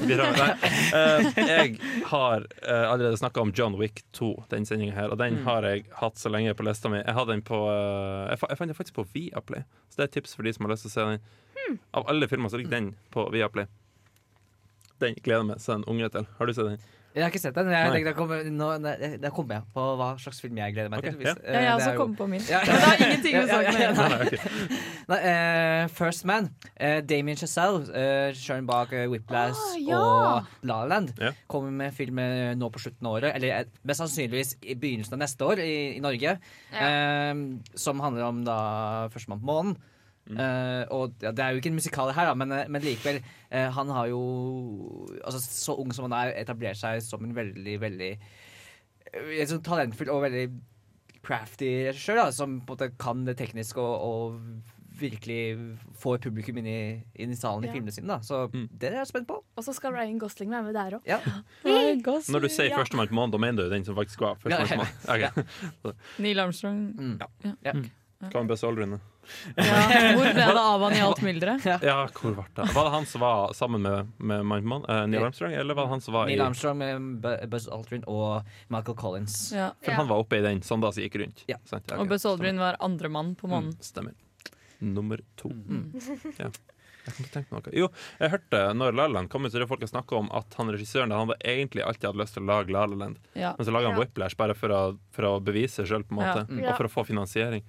[0.01, 0.65] bidrar med.
[0.97, 1.77] Eh, jeg
[2.09, 5.45] har uh, allerede snakka om John Wick 2, den sendinga her, og den Mm.
[5.45, 6.97] har jeg hatt så lenge på lista mi.
[7.05, 9.63] Jeg, hadde den på, eh, jeg, fa jeg fant den faktisk på Viaplay,
[9.93, 11.79] så det er et tips for de som har lyst til å se den.
[11.93, 13.69] Av alle filmer så ligger den på Viaplay.
[14.99, 16.27] Den gleder jeg meg til en unge til.
[16.41, 16.83] Har du sett den?
[17.13, 17.67] Jeg har ikke sett den.
[17.69, 20.89] Jeg, tenkte, da kommer, nå, nei, da kommer jeg på hva slags film jeg gleder
[20.89, 21.19] meg okay, til.
[21.19, 21.35] hvis- ja.
[21.45, 22.41] eh, Ja, jeg også er kom på min.
[22.49, 23.83] Ja, Men det har ingenting med å snakke.
[23.99, 24.39] Nei.
[25.13, 26.49] Nei, eh, First Man.
[26.73, 29.99] Uh, Damien Chazelle, uh, Sharon bak uh, Whiplash Ah, ja.
[29.99, 31.31] og La La Land, Ja.
[31.47, 33.35] kommer med film eh, nå på slutten av året.
[33.37, 36.37] Eller eh, mest sannsynligvis i begynnelsen av neste år i, i Norge.
[36.73, 37.33] eh,
[37.75, 38.57] som handler om da
[39.13, 39.77] Førstemann på månen.
[40.29, 43.17] Eh, og ja, Det er jo ikke en musikal her, da, men, eh, men likevel.
[43.51, 44.21] Uh, han har jo
[45.23, 48.11] altså, Så ung som han er, etablert seg som en veldig, veldig
[49.13, 50.45] eh, sånn talentfull og veldig
[51.23, 55.57] crafty regissør, som på en måte kan det tekniske og, og virkelig
[55.97, 56.79] får publikum inn i,
[57.19, 57.71] inn i salen Ja.
[57.71, 58.07] i filmene sine.
[58.07, 58.19] Da.
[58.21, 58.67] Så Mm.
[58.77, 59.39] det er jeg spent på.
[59.57, 61.01] Og så skal Ryan Gosling være med der òg.
[61.09, 61.19] Ja.
[61.65, 62.77] Når du sier Ja.
[62.77, 65.33] 'Førstemann på månen', da mener du den som faktisk var førstemann på månen?
[65.83, 65.93] Okay.
[66.19, 66.93] Neil Armstrong.
[66.95, 67.19] Mm.
[67.19, 67.55] Ja.
[67.65, 67.73] Ja.
[68.29, 68.99] Hva med beste Aldrin?
[69.23, 69.63] Da?
[69.63, 70.13] Ja.
[70.17, 71.67] Hvor ble det av han i alt mylderet?
[71.83, 72.67] Ja, hvor ble det?
[72.75, 74.95] Var det han som var sammen med, med Mindman, uh.
[75.01, 75.53] Eh, Neil Armstrong?
[75.53, 78.43] Eller var det han som var i Neil Armstrong med Buzz Aldrin og
[78.73, 79.39] Michael Collins.
[79.55, 79.71] Ja.
[79.81, 80.01] For Ja.
[80.01, 81.43] han var oppe i den som gikk rundt?
[81.47, 81.57] Ja.
[81.69, 81.89] Sant?
[81.91, 82.07] Ja, Og.
[82.11, 83.73] Buzz Aldrin var andremann på månen.
[83.73, 84.13] Mm, stemmer.
[84.79, 85.49] Nummer to.
[85.49, 85.91] Mm.
[86.39, 86.49] Ja.
[87.03, 87.73] Jeg.
[87.75, 90.29] Jo, jeg hørte når La La Land kom ut, så det folk har snakka om
[90.31, 93.17] at han regissøren han hadde egentlig alltid hadde lyst til å lage La La Land,
[93.35, 93.53] Ja.
[93.57, 94.05] men så laga han Ja.
[94.05, 96.45] Whiplash bare for å, for å bevise seg sjøl, på en måte.
[96.47, 96.61] Mm.
[96.63, 96.69] Ja.
[96.71, 97.63] Og for å få finansiering.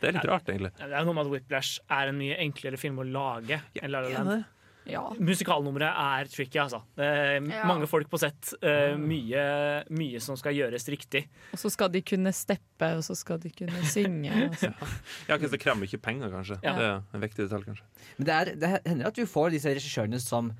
[0.00, 0.72] Det er litt rart, egentlig.
[0.78, 4.00] Det er noe med at Whiplash er en mye enklere film å lage enn La
[4.04, 4.44] La Land.
[4.88, 5.02] ja.
[5.20, 6.78] Musikalnummeret er tricky, altså.
[6.96, 7.64] Det er Ja.
[7.68, 8.54] mange folk på sett.
[8.62, 11.26] eh, mye, mye som skal gjøres riktig.
[11.52, 14.32] Og så skal de kunne steppe, og så skal de kunne synge.
[14.48, 14.88] Og.
[15.28, 16.58] Ja, ikke så krever mye penger, kanskje.
[16.62, 16.72] Ja.
[16.78, 17.84] Det er en viktig detalj, kanskje.
[18.18, 20.52] Men det, er, det hender at du får disse regissørene som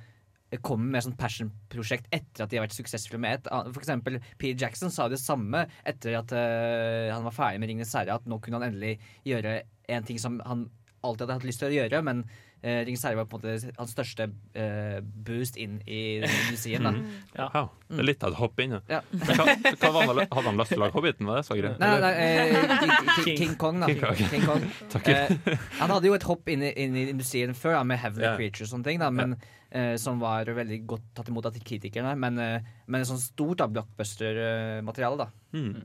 [0.64, 3.50] kommer med sånn passion-prosjekt etter at de har vært suksessfulle med et.
[3.74, 7.92] For eksempel Peter Jackson sa det samme etter at uh, han var ferdig med Ringenes
[7.98, 8.96] herre, at nå kunne han endelig
[9.28, 9.60] gjøre
[9.92, 10.70] en ting som han
[11.04, 13.74] alltid hadde hatt lyst til å gjøre, men uh, Ringenes herre var på en måte
[13.76, 16.88] hans største uh, boost inn i industrien.
[16.88, 16.94] da.
[17.36, 17.50] Ja.
[17.54, 17.68] Wow.
[17.92, 18.80] Det er litt av et hopp inn, ja.
[18.90, 19.02] Ja.
[19.12, 21.28] Hva, hva var han, hadde han lyst til å lage Hobbiten?
[21.28, 21.78] Var det så greit?
[21.80, 23.92] Nei, nei, eh, King, King, King- Kong, da.
[23.92, 24.24] King Kong.
[24.32, 24.66] King Kong.
[24.96, 25.12] Takk.
[25.12, 28.26] Eh, han hadde jo et hopp inn i, inn i industrien før, da, med Heavenly
[28.26, 28.36] yeah.
[28.40, 29.54] Creatures og sånne ting, da, men, eh,
[30.00, 32.14] som var veldig godt tatt imot av kritikerne.
[32.16, 35.28] Men, eh, men sånn stort da, blockbuster-materiale, da.
[35.52, 35.82] Hmm.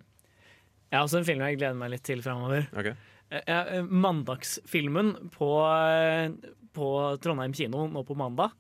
[0.88, 2.68] Jeg har også en film jeg gleder meg litt til framover.
[2.78, 2.94] Okay.
[3.34, 6.30] Eh, Mandagsfilmen på, eh,
[6.74, 8.54] på Trondheim kino nå på mandag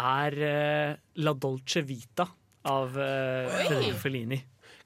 [0.00, 2.26] er eh, La Dolce Vita
[2.68, 4.40] av eh, Federico Fellini.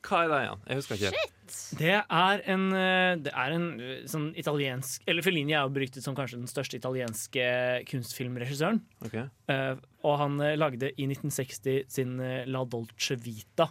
[0.05, 0.63] Hva er det igjen?
[0.69, 1.13] Jeg husker ikke.
[1.15, 1.33] Shit.
[1.79, 6.05] Det er en, eh, det er en eh, sånn italiensk Eller Fellini er jo beryktet
[6.05, 7.45] som kanskje den største italienske
[7.91, 8.81] kunstfilmregissøren.
[9.05, 9.19] Ok.
[9.51, 12.17] Uh, og han lagde i 1960 sin
[12.51, 13.69] La Dolce Vita,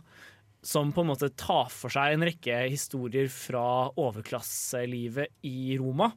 [0.63, 6.09] som på en måte tar for seg en rekke historier fra overklasselivet i Roma.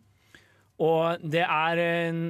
[0.80, 2.22] Og det er en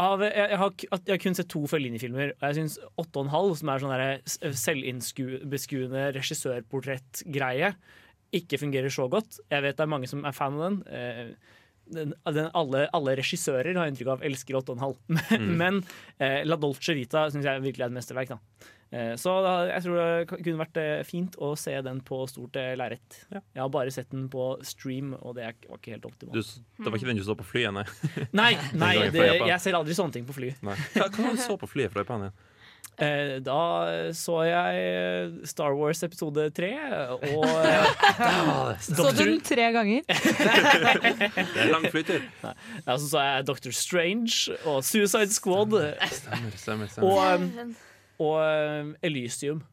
[0.00, 3.70] av, jeg, jeg, har, jeg har kun sett to Fellini-filmer, og jeg syns 8,5, som
[3.74, 7.74] er sånn derre s- selvinnbeskuende regissørportrettgreie,
[8.34, 9.38] ikke fungerer så godt.
[9.52, 10.78] Jeg vet det er mange som er fan av den.
[10.90, 14.94] Eh, den, den alle, alle regissører har inntrykk av elsker 8,5.
[15.14, 15.82] Men, men
[16.18, 18.34] eh, La Dolce Vita syns jeg virkelig er et mesterverk.
[18.94, 22.56] Eh, så da, jeg tror det kunne vært eh, fint å se den på stort
[22.78, 23.20] lerret.
[23.30, 23.42] Ja.
[23.56, 26.56] Jeg har bare sett den på stream, og det er, var ikke helt optimalt.
[26.78, 27.86] det var ikke den du så på flyet, nei?
[28.32, 28.52] Nei,
[28.84, 30.54] nei det, jeg ser aldri sånne ting på fly.
[30.64, 30.78] nei.
[30.96, 32.42] Hva, hva så på flyet fra Japan igjen?
[33.02, 36.70] Eh, da så jeg eh, Star Wars episode tre,
[37.10, 40.06] og eh, Så du den tre ganger?
[41.54, 42.22] Det er lang flytur.
[42.44, 45.74] ja, så så jeg Doctor Strange og Suicide Squad
[46.10, 46.86] Stemmer, stemmer.
[46.86, 47.74] stemmer.
[48.18, 49.64] Og, og um, Elysium.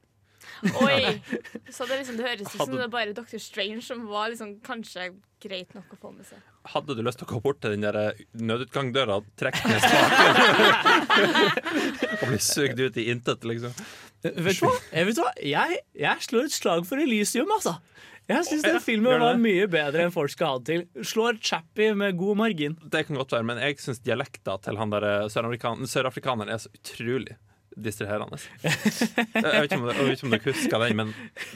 [0.81, 1.21] Oi!
[1.75, 3.37] Så det, liksom, det høres ut som det er bare Dr.
[3.37, 5.11] Strange som var liksom, kanskje
[5.41, 6.41] greit nok å få med seg.
[6.69, 9.81] Hadde du lyst til å gå bort til den der eh, nødutgangsdøra og trekke ned
[9.81, 10.91] spaken?
[12.21, 13.73] og bli sugd ut i intet, liksom?
[14.21, 14.75] Eh, Vet du hva?
[14.93, 15.31] Jeg, vet hva?
[15.41, 17.77] Jeg, jeg slår et slag for Elysium, altså.
[18.29, 21.03] Jeg syns den filmen var mye bedre enn folk skal ha det til.
[21.09, 22.77] Slår Chappie med god margin.
[22.93, 26.69] Det kan godt være, men jeg syns dialekta til han der eh, søramerikan- er så
[26.71, 27.35] utrolig
[27.83, 28.37] distraherende.
[28.63, 28.71] Jeg
[29.33, 31.07] vet ikke om, jeg vet ikke om dere husker den, men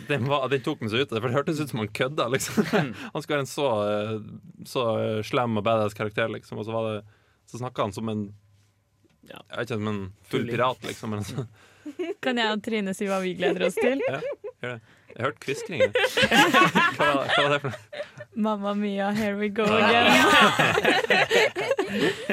[0.09, 1.11] den, var, den tok den så ut.
[1.13, 2.25] For det hørtes ut som han kødda.
[2.33, 2.53] Liksom.
[3.13, 4.15] Han skulle være en så, eh,
[4.67, 6.55] så eh, slem og badass karakter, liksom.
[6.61, 6.97] Og så, var det,
[7.51, 8.21] så snakka han som en
[9.29, 11.07] Jeg vet ikke, som en full pirat, liksom.
[11.15, 11.35] Men, så,
[12.23, 13.97] Kan jeg og Trine si hva vi gleder oss til?
[14.09, 14.19] ja,
[14.61, 14.81] gjør det.
[15.15, 15.89] Jeg hørte kviskringer.
[16.97, 17.79] Hva, hva var det for noe?
[18.35, 21.71] Mamma mia, here we go again.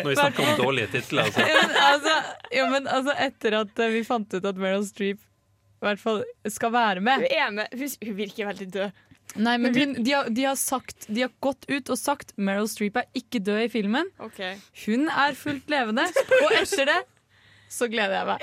[0.03, 1.29] Når vi snakker om dårlige titler.
[1.29, 1.47] Altså.
[1.47, 2.17] Ja, men, altså,
[2.59, 6.21] ja, men altså, etter at eh, vi fant ut at Meryl Streep i hvert fall
[6.47, 7.73] skal være med Hun er med.
[7.75, 9.01] Hun, hun virker veldig død.
[9.43, 12.69] Nei, men hun, de, har, de, har sagt, de har gått ut og sagt Meryl
[12.71, 14.11] Streep er ikke død i filmen.
[14.23, 14.59] Okay.
[14.85, 16.05] Hun er fullt levende.
[16.43, 16.99] Og etter det
[17.73, 18.43] så gleder jeg meg.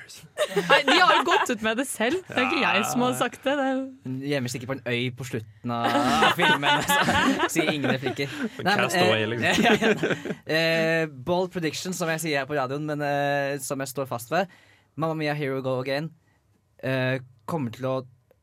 [0.70, 2.24] Nei, de har jo gått ut med det selv.
[2.26, 3.54] Det er ikke jeg som har sagt det.
[3.60, 6.88] det er, Hun gjemmer sikkert på en øy på slutten av filmen.
[7.46, 8.34] Så sier ingen replikker.
[8.58, 9.64] Nei, men, Castaway, eh, liksom.
[9.68, 10.34] ja, ja.
[10.58, 14.34] Eh, bold prediction, som jeg sier her på radioen, men eh, som jeg står fast
[14.34, 14.50] ved.
[14.98, 16.10] Mamma Mia, Hero Go Again
[16.82, 17.18] eh,
[17.50, 17.94] kommer til å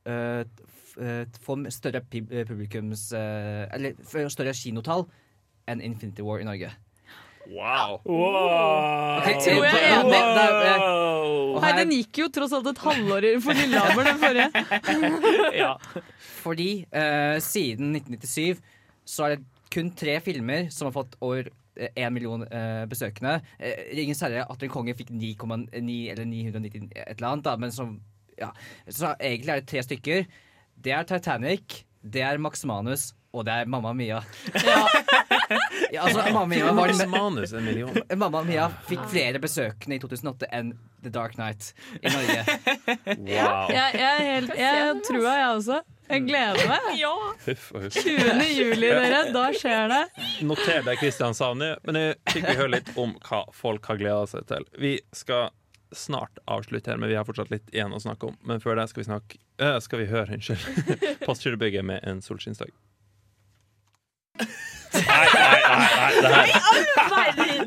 [0.07, 0.43] eh,
[0.99, 5.05] eh, få større publikums eh, Eller større kinotall
[5.69, 6.71] enn Infinity War i Norge.
[7.51, 7.97] Wow!
[8.05, 10.19] Ok, tror jeg er eh, enig.
[10.41, 14.49] eh, Nei, den gikk jo tross alt et halvår for Lillehammer, den forrige.
[15.61, 15.73] Ja.
[16.41, 18.61] Fordi uh, siden 1997
[19.11, 21.49] så er det kun tre filmer som har fått over
[21.95, 23.37] én million eh, besøkende.
[23.59, 25.71] Uh, Ringens herre, Atle Konge fikk 9,9
[26.11, 27.97] eller 990 et eller annet, da, men som
[28.39, 28.49] ja.
[28.87, 30.27] Så egentlig er det tre stykker.
[30.81, 34.23] Det er Titanic, det er Max Manus, og det er Mamma Mia.
[34.65, 34.81] Ja,
[35.97, 37.97] altså, Mamma Mia var den Manus en million.
[38.23, 42.45] Mamma Mia fikk flere besøkende i 2008 enn The Dark Knight i Norge.
[43.21, 43.69] Wow.
[43.71, 45.77] Jeg, jeg, helt, jeg tror jeg også.
[46.11, 46.89] Jeg gleder meg.
[47.45, 47.95] Huff og huff.
[47.95, 48.41] 20.
[48.51, 49.21] juli, dere.
[49.33, 50.01] Da skjer det.
[50.47, 53.99] Noter deg Kristian sa nå, men jeg fikk vi høre litt om hva folk har
[54.01, 54.67] gleda seg til.
[54.81, 55.49] Vi skal
[55.95, 58.37] snart avslutte her, men vi har fortsatt litt igjen å snakke om.
[58.47, 62.71] Men før det skal vi snakke øh, Skal vi høre, unnskyld, Postgirobygget med en solskinnsdag.
[64.91, 67.61] Nei, nei, nei, nei, det her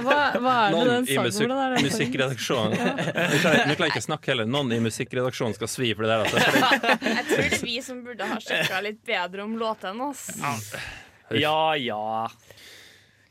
[0.00, 1.82] Hva, hva er det den sangen musikk, hvordan er det?
[1.84, 4.48] musikkredaksjonen Nå klarer jeg- nå klarer jeg ikke snakke heller.
[4.48, 6.20] Noen i musikkredaksjonen skal svi for det der.
[6.24, 6.38] Altså.
[6.40, 10.08] Jeg tror det er vi som burde ha sjekka litt bedre om låtene.
[10.08, 10.24] oss
[11.30, 12.00] ja, ja.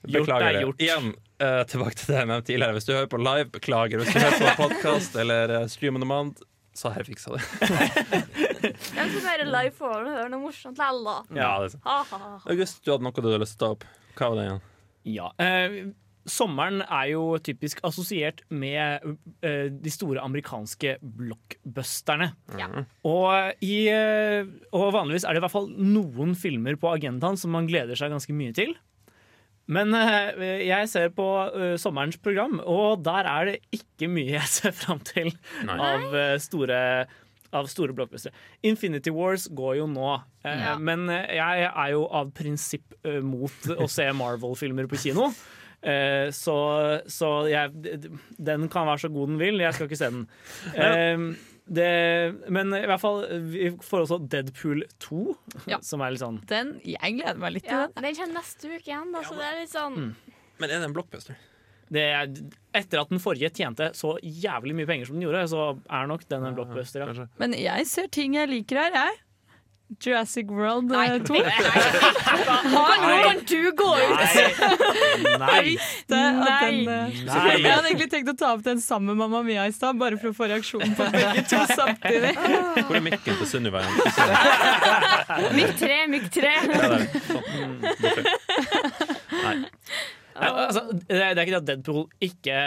[0.06, 0.62] Gjort Beklager er det.
[0.68, 0.80] gjort.
[0.86, 1.10] Igjen,
[1.44, 2.76] uh, tilbake til det jeg nevnte tidligere.
[2.78, 4.00] Hvis du hører på live, beklager.
[4.00, 6.40] Hvis du hører på podkast eller uh, stream on demand,
[6.76, 7.44] så har jeg fiksa det.
[9.00, 11.16] Jeg skal være live for å høre noe morsomt lell, da.
[11.36, 11.86] Ja, det er sant.
[11.88, 12.36] Ha, ha, ha.
[12.52, 13.88] August, du hadde noe du hadde lyst til å ta opp.
[14.20, 14.62] Hva var det igjen?
[15.10, 15.30] Ja.
[15.42, 15.78] Eh,
[16.30, 19.06] sommeren er jo typisk assosiert med
[19.46, 22.32] eh, de store amerikanske blockbusterne.
[22.60, 22.70] Ja.
[23.08, 27.56] Og, i, eh, og vanligvis er det i hvert fall noen filmer på agendaen som
[27.56, 28.76] man gleder seg ganske mye til.
[29.70, 34.50] Men eh, jeg ser på eh, sommerens program, og der er det ikke mye jeg
[34.50, 35.30] ser fram til
[35.68, 35.78] Nei.
[35.78, 36.80] av eh, store
[37.54, 38.34] av store blockbustere.
[38.70, 40.10] Infinity Wars går jo nå,
[40.46, 40.76] Ja.
[40.78, 42.94] men jeg er jo av prinsipp
[43.26, 45.32] mot å se Marvel-filmer på kino.
[45.82, 46.58] Eh, så
[47.10, 47.72] så jeg,
[48.38, 50.28] den kan være så god den vil, jeg skal ikke se den.
[51.70, 51.90] Det,
[52.50, 53.20] men i hvert fall,
[53.52, 55.20] vi får også Deadpool 2,
[55.70, 55.78] Ja.
[55.90, 58.08] som er litt sånn Den, jeg gleder meg litt til Ja, den.
[58.08, 60.00] den kommer neste uke igjen, da, så det er litt sånn
[60.58, 61.38] Men er det en blockbuster?
[61.94, 62.34] det er,
[62.78, 66.26] Etter at den forrige tjente så jævlig mye penger som den gjorde, så er nok
[66.30, 67.02] den en blockbuster.
[67.02, 67.08] Ja.
[67.10, 67.26] Kanskje?
[67.42, 69.16] Men jeg ser ting jeg liker her, jeg.
[69.98, 71.34] Jurassic World Nei, 2.
[71.34, 71.50] nei,
[72.70, 74.20] Nå kan du gå ut?
[75.42, 75.78] Nei.
[76.06, 76.60] Det, at Nei.
[76.62, 77.56] den, eh, Nei.
[77.58, 80.20] Jeg hadde egentlig tenkt å ta opp den sammen med Mamma Mia i stad, bare
[80.22, 82.36] for å få reaksjonen på begge to samtidig.
[82.38, 83.82] Hvor er mikken til Sunniva?
[85.58, 86.54] Mykk tre, mykk tre.
[90.40, 92.62] Ja, altså, det, er, ikke det at Deadpool ikke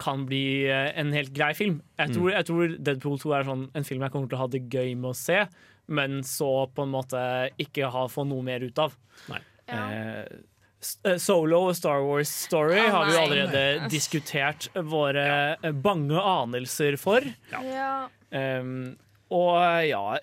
[0.00, 1.78] kan bli eh, en helt grei film.
[2.00, 4.50] Jeg tror, jeg tror Deadpool 2 er sånn, en film jeg kommer til å ha
[4.50, 5.44] det gøy med å se,
[5.86, 7.20] men så på en måte
[7.60, 8.96] ikke ha, få noe mer ut av.
[9.30, 9.40] Nei.
[9.70, 9.84] Ja.
[9.92, 15.72] Eh, Solo og Star Wars Story oh, har vi jo allerede diskutert våre ja.
[15.72, 17.24] bange anelser for.
[17.48, 18.04] Ja.
[18.28, 18.92] Um,
[19.32, 19.56] og
[19.88, 20.18] ja,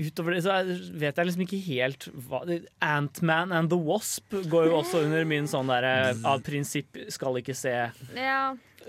[0.00, 0.58] utover det så
[0.98, 2.42] vet jeg liksom ikke helt hva
[2.82, 7.54] Ant-Man and the Wasp går jo også under min sånn derre av prinsipp skal ikke
[7.56, 7.76] se
[8.18, 8.42] ja.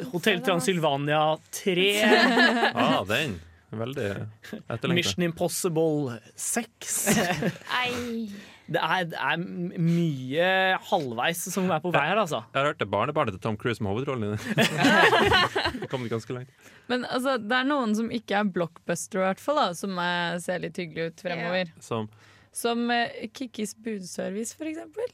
[0.10, 1.88] Hotell Transylvania 3,
[2.74, 3.38] Ah, den.
[3.80, 4.94] Veldig etterlengta.
[4.96, 6.98] Mission Impossible 6.
[8.64, 9.42] Det er, det er
[9.84, 10.46] mye
[10.88, 12.40] halvveis som er på vei her, altså.
[12.54, 14.68] Jeg har hørt det barnebarnet til Tom Cruise med hovedrollen i det.
[15.92, 16.54] Kom det ganske langt.
[16.88, 20.38] Men altså, det er noen som ikke er blockbuster, i hvert fall, da, som eh,
[20.44, 21.74] ser litt hyggelig ut fremover.
[21.84, 22.08] Som
[22.56, 25.12] Som uh, Kikkis budservice, for eksempel.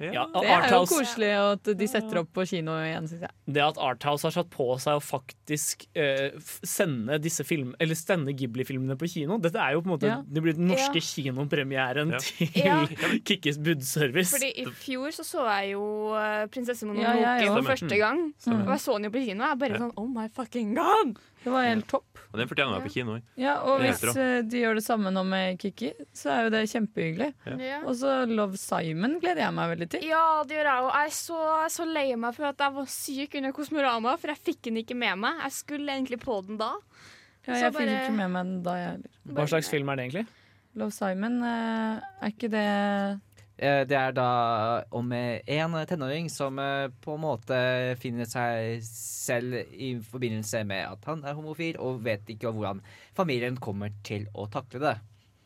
[0.00, 3.30] Ja, Det er jo koselig at de setter opp på kino igjen, syns jeg.
[3.52, 6.30] det at Arthouse har satt på seg å faktisk eh,
[6.64, 10.22] sende disse film, eller sende Ghibli-filmene på kino Dette er jo på en måte Ja.
[10.26, 11.06] Det blir den norske Ja.
[11.10, 12.18] kinopremieren Ja.
[12.18, 12.86] til Ja.
[13.24, 14.32] Kikkis budservice.
[14.32, 15.84] Fordi i fjor så så jeg jo
[16.14, 18.32] uh, Prinsesse Ja, Mononoke for første gang.
[18.46, 18.62] Mm.
[18.64, 19.44] Og jeg så den jo på kino.
[19.44, 19.78] Jeg er bare Ja.
[19.84, 21.18] sånn oh my fucking god!
[21.40, 22.20] Det var helt topp.
[22.30, 23.14] Og den fortjener å være på kino.
[23.40, 26.60] Ja, og hvis eh, de gjør det samme nå med Kikki, så er jo det
[26.70, 27.30] kjempehyggelig.
[27.64, 27.78] Ja.
[27.80, 30.04] Og så Love Simon gleder jeg meg veldig til.
[30.10, 30.90] Ja, det gjør jeg òg.
[30.94, 31.38] Jeg er så,
[31.74, 34.98] så lei meg for at jeg var syk under Kosmorama, for jeg fikk den ikke
[35.00, 35.40] med meg.
[35.46, 36.74] Jeg skulle egentlig på den da.
[37.48, 39.16] Ja, jeg fikk ikke med meg den da, jeg heller.
[39.40, 40.26] Hva slags film er det egentlig?
[40.78, 42.68] Love Simon, eh, er ikke det
[43.60, 44.26] Det er da
[44.96, 47.58] om eh, en tenåring som eh, på en måte
[48.00, 52.80] finner seg selv i forbindelse med at han er homofil, og vet ikke hvordan
[53.16, 54.96] familien kommer til å takle det.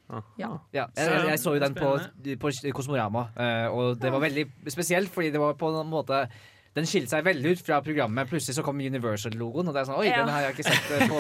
[0.04, 0.20] Ja.
[0.38, 1.96] Ja, jeg, jeg, jeg så jo den på,
[2.38, 6.26] på Kosmorama, eh, og det var veldig spesielt, fordi det var på en måte
[6.74, 8.26] den skilte seg veldig ut fra programmet.
[8.30, 10.16] Plutselig så kom Universal-logoen, og det er sånn Oi, Ja.
[10.24, 11.18] den har jeg ikke sett eh, på,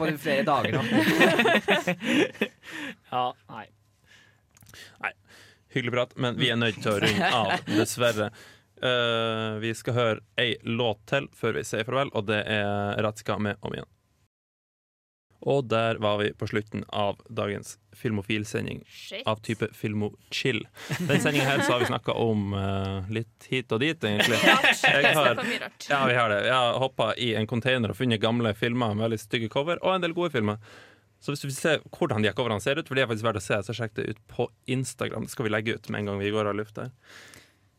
[0.00, 0.82] på flere dager nå.
[3.12, 3.66] Ja, nei.
[5.76, 8.30] Hyggelig prat, men vi er nødt til å runde av, dessverre.
[8.76, 13.38] Uh, vi skal høre ei låt til før vi sier farvel, og det er Ratska
[13.40, 13.92] med Om igjen.
[15.46, 18.80] Og der var vi på slutten av dagens Filmofil-sending
[19.28, 20.64] av type Filmochill.
[20.98, 24.40] Den sendinga her så har vi snakka om uh, litt hit og dit, egentlig.
[24.40, 25.38] Jeg har,
[25.90, 26.40] ja, vi har det.
[26.48, 29.94] Jeg har hoppa i en container og funnet gamle filmer med veldig stygge cover, og
[29.94, 30.58] en del gode filmer.
[31.26, 33.42] Så hvis du vil se hvordan de coverne ser ut, for de er faktisk verdt
[33.42, 35.26] å se, så sjekk det ut på Instagram.
[35.26, 36.86] Det skal vi legge ut med en gang vi går av lufta.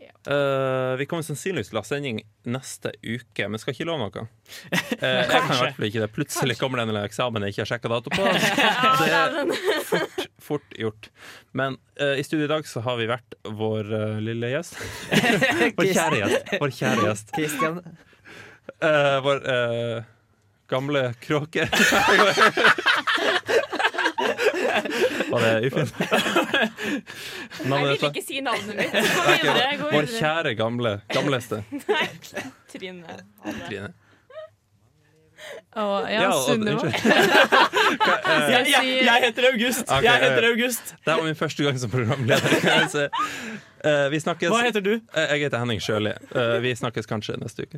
[0.03, 0.11] Ja.
[0.29, 4.25] Eh, vi kommer sannsynligvis til å ha sending neste uke, men skal ikke love noe.
[4.27, 6.09] Uh, jeg kan i hvert fall ikke det.
[6.17, 8.27] Plutselig kommer det en eksamen jeg ikke har sjekka dato på.
[9.01, 9.55] Det er
[9.87, 11.09] fort, fort gjort.
[11.55, 13.95] Men uh, i studio i dag så har vi vært vår
[14.27, 14.75] lille gjest.
[15.79, 16.53] vår kjære gjest.
[16.59, 17.33] Vår kjære gjest.
[17.39, 17.81] Christian,
[18.81, 20.03] Eh, vår eh,
[20.67, 21.69] gamle kråke.
[25.31, 25.93] Var det ufint?
[25.99, 26.09] Jeg
[27.83, 28.93] vil ikke si navnet mitt.
[28.93, 29.77] Videre.
[29.91, 31.63] Vår kjære gamle gamleste
[32.71, 33.03] Trine.
[33.67, 33.89] Trine.
[35.77, 36.87] Oh, ja, Ja, Sunniva.
[36.87, 36.93] eh,
[38.51, 39.83] Jeg, jeg, jeg heter August!
[39.85, 40.95] Okay, Jeg heter eh, August.
[41.05, 43.09] Det var min første gang som programleder.
[43.85, 44.95] Eh, vi snakkes Hva heter du?
[45.15, 46.11] Jeg heter Henning Sjøli.
[46.35, 47.77] Eh, vi snakkes kanskje neste uke.